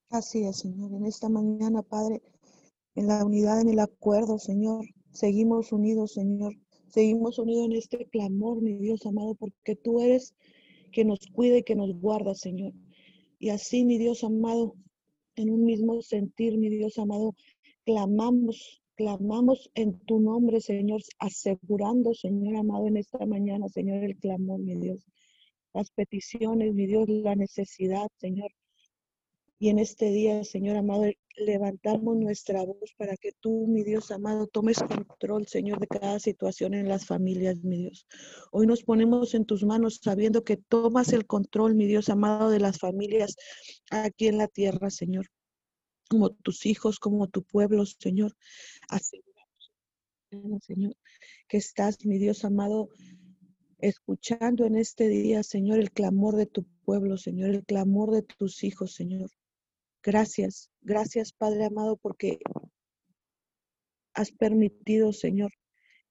[0.08, 0.94] Así es, Señor.
[0.94, 2.22] En esta mañana, Padre,
[2.94, 4.86] en la unidad, en el acuerdo, Señor.
[5.12, 6.54] Seguimos unidos, Señor.
[6.94, 10.32] Seguimos unidos en este clamor, mi Dios amado, porque tú eres
[10.92, 12.72] que nos cuida y que nos guarda, Señor.
[13.40, 14.76] Y así, mi Dios amado,
[15.34, 17.34] en un mismo sentir, mi Dios amado,
[17.84, 24.60] clamamos, clamamos en tu nombre, Señor, asegurando, Señor amado, en esta mañana, Señor, el clamor,
[24.60, 25.04] mi Dios.
[25.72, 28.52] Las peticiones, mi Dios, la necesidad, Señor.
[29.64, 31.04] Y en este día, Señor amado,
[31.38, 36.74] levantamos nuestra voz para que tú, mi Dios amado, tomes control, Señor, de cada situación
[36.74, 38.06] en las familias, mi Dios.
[38.52, 42.60] Hoy nos ponemos en tus manos sabiendo que tomas el control, mi Dios amado, de
[42.60, 43.36] las familias
[43.90, 45.30] aquí en la tierra, Señor.
[46.10, 48.36] Como tus hijos, como tu pueblo, Señor.
[48.90, 50.94] Aseguramos, Señor,
[51.48, 52.90] que estás, mi Dios amado,
[53.78, 58.62] escuchando en este día, Señor, el clamor de tu pueblo, Señor, el clamor de tus
[58.62, 59.30] hijos, Señor.
[60.04, 62.38] Gracias, gracias Padre amado, porque
[64.12, 65.50] has permitido, Señor,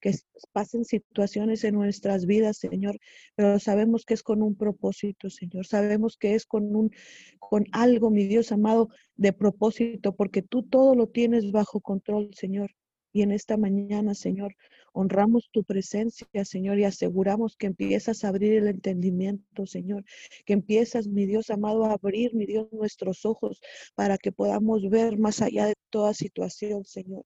[0.00, 0.12] que
[0.52, 2.98] pasen situaciones en nuestras vidas, Señor,
[3.36, 5.64] pero sabemos que es con un propósito, Señor.
[5.64, 6.90] Sabemos que es con un
[7.38, 12.72] con algo, mi Dios amado, de propósito, porque tú todo lo tienes bajo control, Señor.
[13.12, 14.56] Y en esta mañana, Señor,
[14.94, 20.04] honramos tu presencia, Señor, y aseguramos que empiezas a abrir el entendimiento, Señor,
[20.46, 23.60] que empiezas, mi Dios amado, a abrir, mi Dios, nuestros ojos
[23.96, 27.24] para que podamos ver más allá de toda situación, Señor.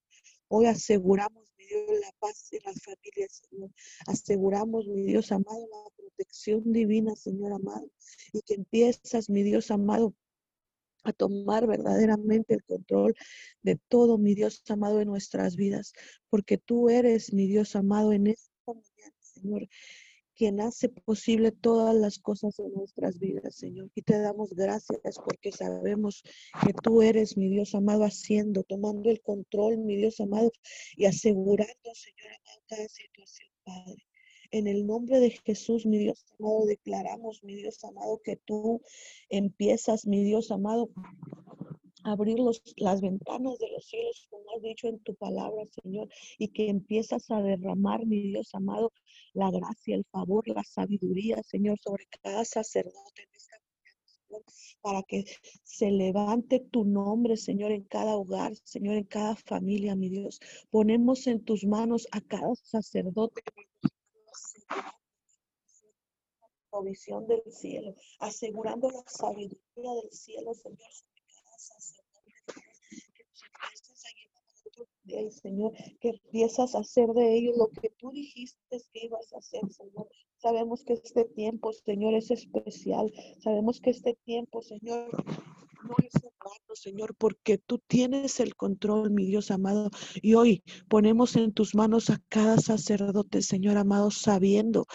[0.48, 3.70] Hoy aseguramos, mi Dios, la paz en las familias, Señor.
[4.06, 7.90] Aseguramos, mi Dios amado, la protección divina, Señor amado.
[8.32, 10.14] Y que empiezas, mi Dios amado,
[11.04, 13.14] a tomar verdaderamente el control
[13.62, 15.92] de todo, mi Dios amado, en nuestras vidas,
[16.30, 19.68] porque tú eres, mi Dios amado, en esta mañana, Señor,
[20.38, 23.90] quien hace posible todas las cosas en nuestras vidas, Señor.
[23.94, 26.22] Y te damos gracias porque sabemos
[26.64, 30.52] que tú eres, mi Dios amado, haciendo, tomando el control, mi Dios amado,
[30.96, 34.07] y asegurando, Señor amado, cada situación, Padre.
[34.50, 38.80] En el nombre de Jesús, mi Dios amado, declaramos, mi Dios amado, que tú
[39.28, 40.90] empiezas, mi Dios amado,
[42.04, 42.38] a abrir
[42.76, 47.30] las ventanas de los cielos, como has dicho en tu palabra, Señor, y que empiezas
[47.30, 48.92] a derramar, mi Dios amado,
[49.34, 53.58] la gracia, el favor, la sabiduría, Señor, sobre cada sacerdote en esta
[54.82, 55.24] para que
[55.64, 60.40] se levante tu nombre, Señor, en cada hogar, Señor, en cada familia, mi Dios.
[60.70, 63.42] Ponemos en tus manos a cada sacerdote
[66.70, 70.78] provisión del cielo, asegurando la sabiduría del cielo, Señor,
[75.30, 79.62] Señor, que empiezas a hacer de ellos lo que tú dijiste que ibas a hacer,
[79.72, 80.08] Señor.
[80.36, 83.12] Sabemos que este tiempo, Señor, es especial.
[83.40, 85.10] Sabemos que este tiempo, Señor,
[85.82, 89.90] no es humano, Señor, porque tú tienes el control, mi Dios amado.
[90.22, 94.86] Y hoy ponemos en tus manos a cada sacerdote, Señor amado, sabiendo,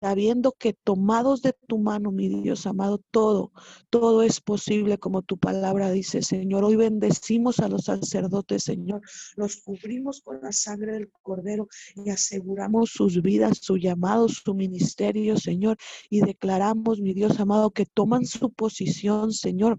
[0.00, 3.52] sabiendo que tomados de tu mano, mi Dios amado, todo,
[3.90, 6.64] todo es posible como tu palabra dice, Señor.
[6.64, 9.02] Hoy bendecimos a los sacerdotes, Señor.
[9.36, 15.36] Los cubrimos con la sangre del Cordero y aseguramos sus vidas, su llamado, su ministerio,
[15.36, 15.76] Señor.
[16.10, 19.78] Y declaramos, mi Dios amado, que toman su posición, Señor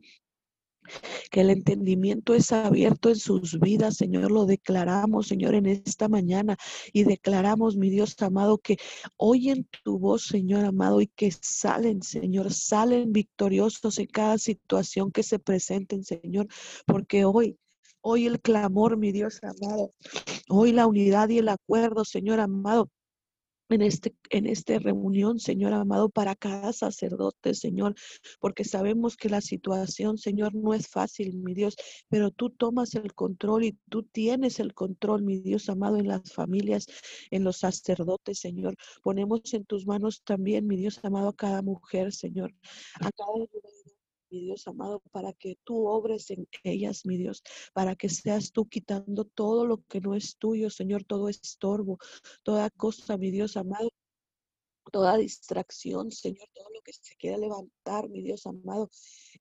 [1.32, 4.32] que el entendimiento es abierto en sus vidas, Señor.
[4.32, 6.58] Lo declaramos, Señor, en esta mañana
[6.94, 8.78] y declaramos, mi Dios amado, que
[9.18, 15.24] oyen tu voz, Señor amado, y que salen, Señor, salen victoriosos en cada situación que
[15.24, 16.48] se presenten, Señor,
[16.86, 17.58] porque hoy
[18.02, 19.92] Hoy el clamor, mi Dios amado.
[20.48, 22.90] Hoy la unidad y el acuerdo, Señor amado
[23.70, 27.96] en este en esta reunión, Señor amado, para cada sacerdote, Señor,
[28.40, 31.76] porque sabemos que la situación, Señor, no es fácil, mi Dios,
[32.10, 36.34] pero tú tomas el control y tú tienes el control, mi Dios amado, en las
[36.34, 36.88] familias,
[37.32, 38.76] en los sacerdotes, Señor.
[39.04, 42.54] Ponemos en tus manos también, mi Dios amado, a cada mujer, Señor,
[43.00, 43.32] a cada
[44.30, 48.68] mi Dios amado, para que tú obres en ellas, mi Dios, para que seas tú
[48.68, 51.98] quitando todo lo que no es tuyo, Señor, todo estorbo,
[52.44, 53.92] toda cosa, mi Dios amado,
[54.92, 58.90] toda distracción, Señor, todo lo que se quiera levantar, mi Dios amado,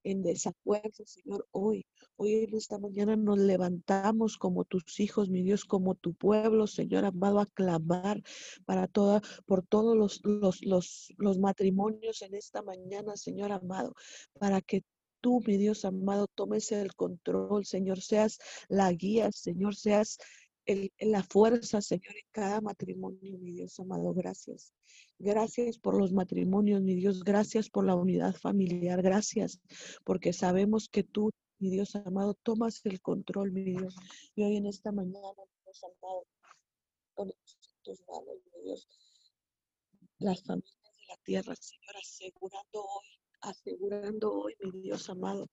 [0.04, 1.86] en desacuerdo, Señor, hoy,
[2.16, 7.04] hoy en esta mañana nos levantamos como tus hijos, mi Dios, como tu pueblo, Señor
[7.04, 8.22] amado, a clamar
[8.64, 13.94] para toda, por todos los, los, los, los matrimonios en esta mañana, Señor amado,
[14.38, 14.84] para que
[15.20, 18.38] tú, mi Dios amado, tomes el control, Señor, seas
[18.68, 20.18] la guía, Señor, seas
[20.66, 24.72] el, la fuerza, Señor, en cada matrimonio, mi Dios amado, gracias.
[25.18, 29.60] Gracias por los matrimonios, mi Dios, gracias por la unidad familiar, gracias,
[30.04, 33.96] porque sabemos que tú, mi Dios amado, tomas el control, mi Dios.
[34.34, 36.26] Y hoy en esta mañana, mi Dios amado,
[37.14, 38.88] ponemos tus manos, mi Dios,
[40.18, 43.06] las familias de la tierra, Señor, asegurando hoy,
[43.40, 45.48] asegurando hoy, mi Dios amado,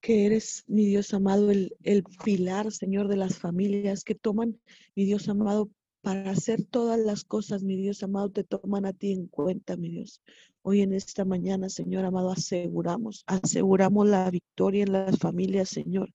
[0.00, 4.58] que eres, mi Dios amado, el, el pilar, Señor, de las familias que toman,
[4.94, 9.12] mi Dios amado, para hacer todas las cosas, mi Dios amado, te toman a ti
[9.12, 10.22] en cuenta, mi Dios.
[10.62, 16.12] Hoy en esta mañana, Señor amado, aseguramos, aseguramos la victoria en las familias, Señor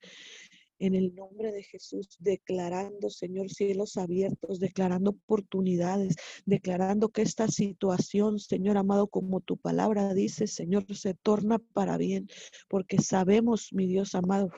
[0.80, 6.16] en el nombre de Jesús, declarando, Señor, cielos abiertos, declarando oportunidades,
[6.46, 12.28] declarando que esta situación, Señor amado, como tu palabra dice, Señor, se torna para bien,
[12.68, 14.50] porque sabemos, mi Dios amado,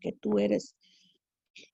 [0.00, 0.76] que tú eres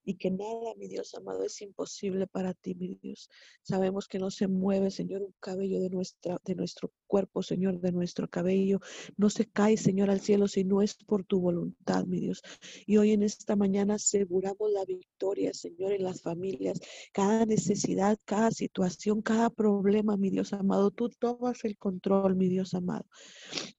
[0.05, 3.31] y que nada, mi Dios amado, es imposible para ti, mi Dios.
[3.63, 7.93] Sabemos que no se mueve, Señor, un cabello de, nuestra, de nuestro cuerpo, Señor, de
[7.93, 8.81] nuestro cabello.
[9.17, 12.43] No se cae, Señor, al cielo si no es por tu voluntad, mi Dios.
[12.87, 16.81] Y hoy en esta mañana aseguramos la victoria, Señor, en las familias.
[17.13, 22.75] Cada necesidad, cada situación, cada problema, mi Dios amado, tú tomas el control, mi Dios
[22.75, 23.07] amado.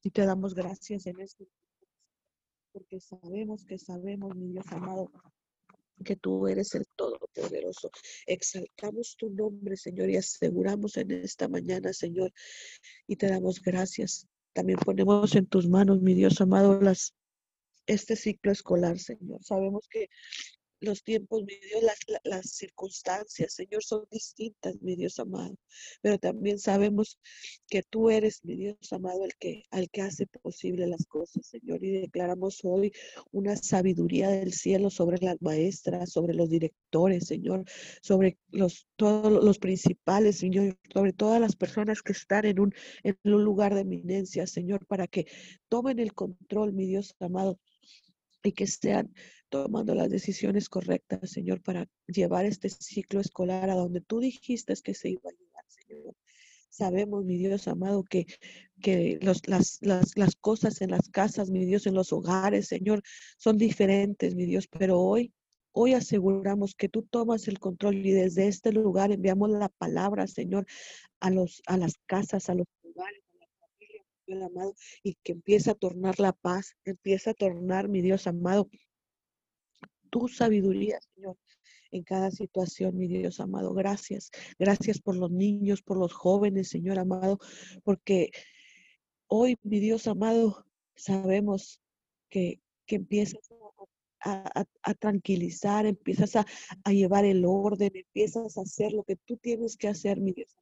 [0.02, 1.48] Y te damos gracias en este
[2.76, 5.10] porque sabemos que sabemos, mi Dios amado,
[6.04, 7.90] que tú eres el Todopoderoso.
[8.26, 12.34] Exaltamos tu nombre, Señor, y aseguramos en esta mañana, Señor,
[13.08, 14.28] y te damos gracias.
[14.54, 17.14] También ponemos en tus manos, mi Dios amado, las,
[17.88, 19.44] este ciclo escolar, Señor.
[19.44, 20.10] Sabemos que
[20.86, 25.56] los tiempos, mi Dios, las, las, circunstancias, Señor, son distintas, mi Dios amado.
[26.02, 27.20] Pero también sabemos
[27.68, 31.84] que tú eres, mi Dios amado, el que, al que hace posible las cosas, Señor.
[31.84, 32.92] Y declaramos hoy
[33.32, 37.66] una sabiduría del cielo sobre las maestras, sobre los directores, Señor,
[38.02, 42.74] sobre los, todos los principales, Señor, sobre todas las personas que están en un,
[43.04, 45.28] en un lugar de eminencia, Señor, para que
[45.68, 47.60] tomen el control, mi Dios amado
[48.46, 49.14] y que sean
[49.64, 54.94] tomando las decisiones correctas, Señor, para llevar este ciclo escolar a donde tú dijiste que
[54.94, 56.16] se iba a llevar, Señor.
[56.70, 58.26] Sabemos, mi Dios amado, que,
[58.82, 63.02] que las, las, las cosas en las casas, mi Dios, en los hogares, Señor,
[63.38, 65.34] son diferentes, mi Dios, pero hoy
[65.78, 70.66] Hoy aseguramos que tú tomas el control y desde este lugar enviamos la palabra, Señor,
[71.20, 75.34] a, los, a las casas, a los lugares, a la familia, mi amado, y que
[75.34, 78.70] empieza a tornar la paz, empieza a tornar, mi Dios amado,
[80.16, 81.38] tu sabiduría, Señor,
[81.92, 83.74] en cada situación, mi Dios amado.
[83.74, 84.32] Gracias.
[84.58, 87.38] Gracias por los niños, por los jóvenes, Señor amado,
[87.84, 88.32] porque
[89.28, 91.82] hoy, mi Dios amado, sabemos
[92.30, 93.42] que, que empiezas
[94.22, 96.46] a, a, tranquilizar, empiezas a,
[96.86, 100.56] a, llevar el orden, empiezas a hacer lo que tú tienes que hacer, mi Dios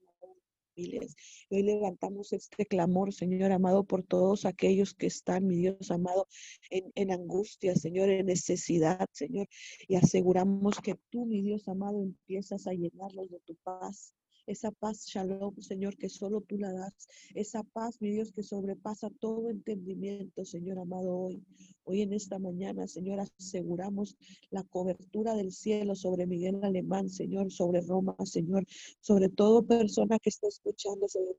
[0.76, 6.28] Hoy levantamos este clamor, Señor amado, por todos aquellos que están, mi Dios amado,
[6.70, 9.48] en, en angustia, Señor, en necesidad, Señor.
[9.88, 14.16] Y aseguramos que tú, mi Dios amado, empiezas a llenarlos de tu paz
[14.46, 16.94] esa paz, shalom, Señor, que solo tú la das,
[17.34, 21.44] esa paz, mi Dios, que sobrepasa todo entendimiento, Señor amado, hoy.
[21.86, 24.16] Hoy en esta mañana, Señor, aseguramos
[24.52, 28.66] la cobertura del cielo sobre Miguel Alemán, Señor, sobre Roma, Señor,
[29.02, 31.36] sobre todo persona que está escuchando, sobre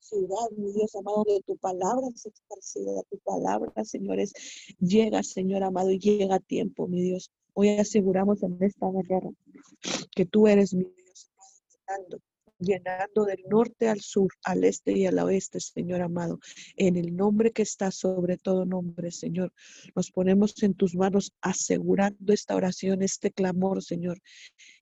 [0.00, 4.32] ciudad, mi Dios amado, de tu palabra es tu palabra, señores,
[4.80, 7.30] llega, Señor amado, y llega a tiempo, mi Dios.
[7.54, 9.30] Hoy aseguramos en esta mañana
[10.14, 10.86] que tú eres mi
[12.62, 16.38] Llenando del norte al sur, al este y al oeste, Señor amado.
[16.76, 19.50] En el nombre que está sobre todo nombre, Señor,
[19.96, 24.20] nos ponemos en tus manos asegurando esta oración, este clamor, Señor.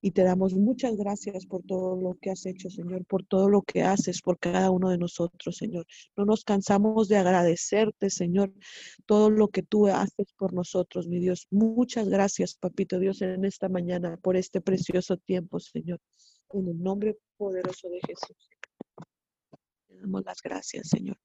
[0.03, 3.63] Y te damos muchas gracias por todo lo que has hecho, Señor, por todo lo
[3.63, 5.87] que haces por cada uno de nosotros, Señor.
[6.17, 8.53] No nos cansamos de agradecerte, Señor,
[9.07, 11.47] todo lo que tú haces por nosotros, mi Dios.
[11.51, 16.01] Muchas gracias, Papito Dios, en esta mañana por este precioso tiempo, Señor.
[16.51, 18.49] En el nombre poderoso de Jesús.
[19.89, 21.19] Le damos las gracias, Señor.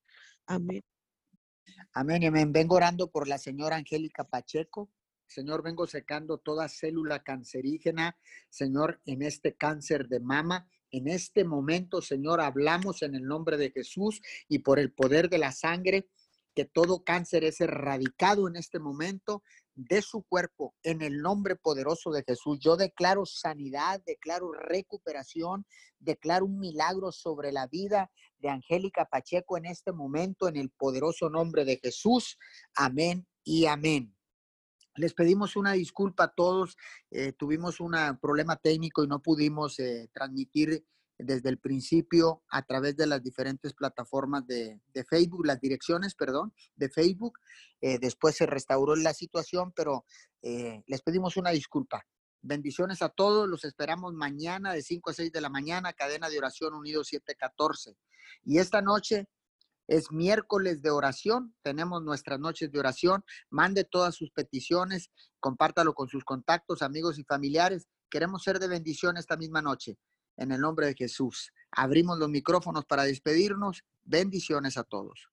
[0.48, 0.84] Amén.
[1.94, 2.52] Amén, amén.
[2.52, 4.92] Vengo orando por la señora Angélica Pacheco.
[5.26, 8.18] Señor, vengo secando toda célula cancerígena,
[8.50, 10.70] Señor, en este cáncer de mama.
[10.92, 15.40] En este momento, Señor, hablamos en el nombre de Jesús y por el poder de
[15.40, 16.10] la sangre
[16.54, 19.44] que todo cáncer es erradicado en este momento
[19.76, 22.60] de su cuerpo en el nombre poderoso de Jesús.
[22.60, 25.66] Yo declaro sanidad, declaro recuperación,
[26.00, 31.30] declaro un milagro sobre la vida de Angélica Pacheco en este momento en el poderoso
[31.30, 32.38] nombre de Jesús.
[32.76, 34.16] Amén y amén.
[34.96, 36.78] Les pedimos una disculpa a todos.
[37.10, 40.86] Eh, tuvimos un problema técnico y no pudimos eh, transmitir
[41.18, 46.90] desde el principio a través de las diferentes plataformas de, Facebook, las direcciones, perdón, de
[46.90, 47.40] Facebook.
[47.82, 50.06] Eh, después se restauró la situación, pero
[50.42, 52.06] eh, les pedimos una disculpa.
[52.42, 56.38] Bendiciones a todos, los esperamos mañana de 5 a 6 de la mañana, cadena de
[56.38, 57.96] oración unido 714.
[58.44, 59.28] Y esta noche
[59.88, 63.24] es miércoles de oración, tenemos nuestras noches de oración.
[63.50, 65.10] Mande todas sus peticiones,
[65.40, 67.88] compártalo con sus contactos, amigos y familiares.
[68.10, 69.98] Queremos ser de bendición esta misma noche
[70.38, 71.52] en el nombre de Jesús.
[71.72, 73.84] Abrimos los micrófonos para despedirnos.
[74.04, 75.33] Bendiciones a todos.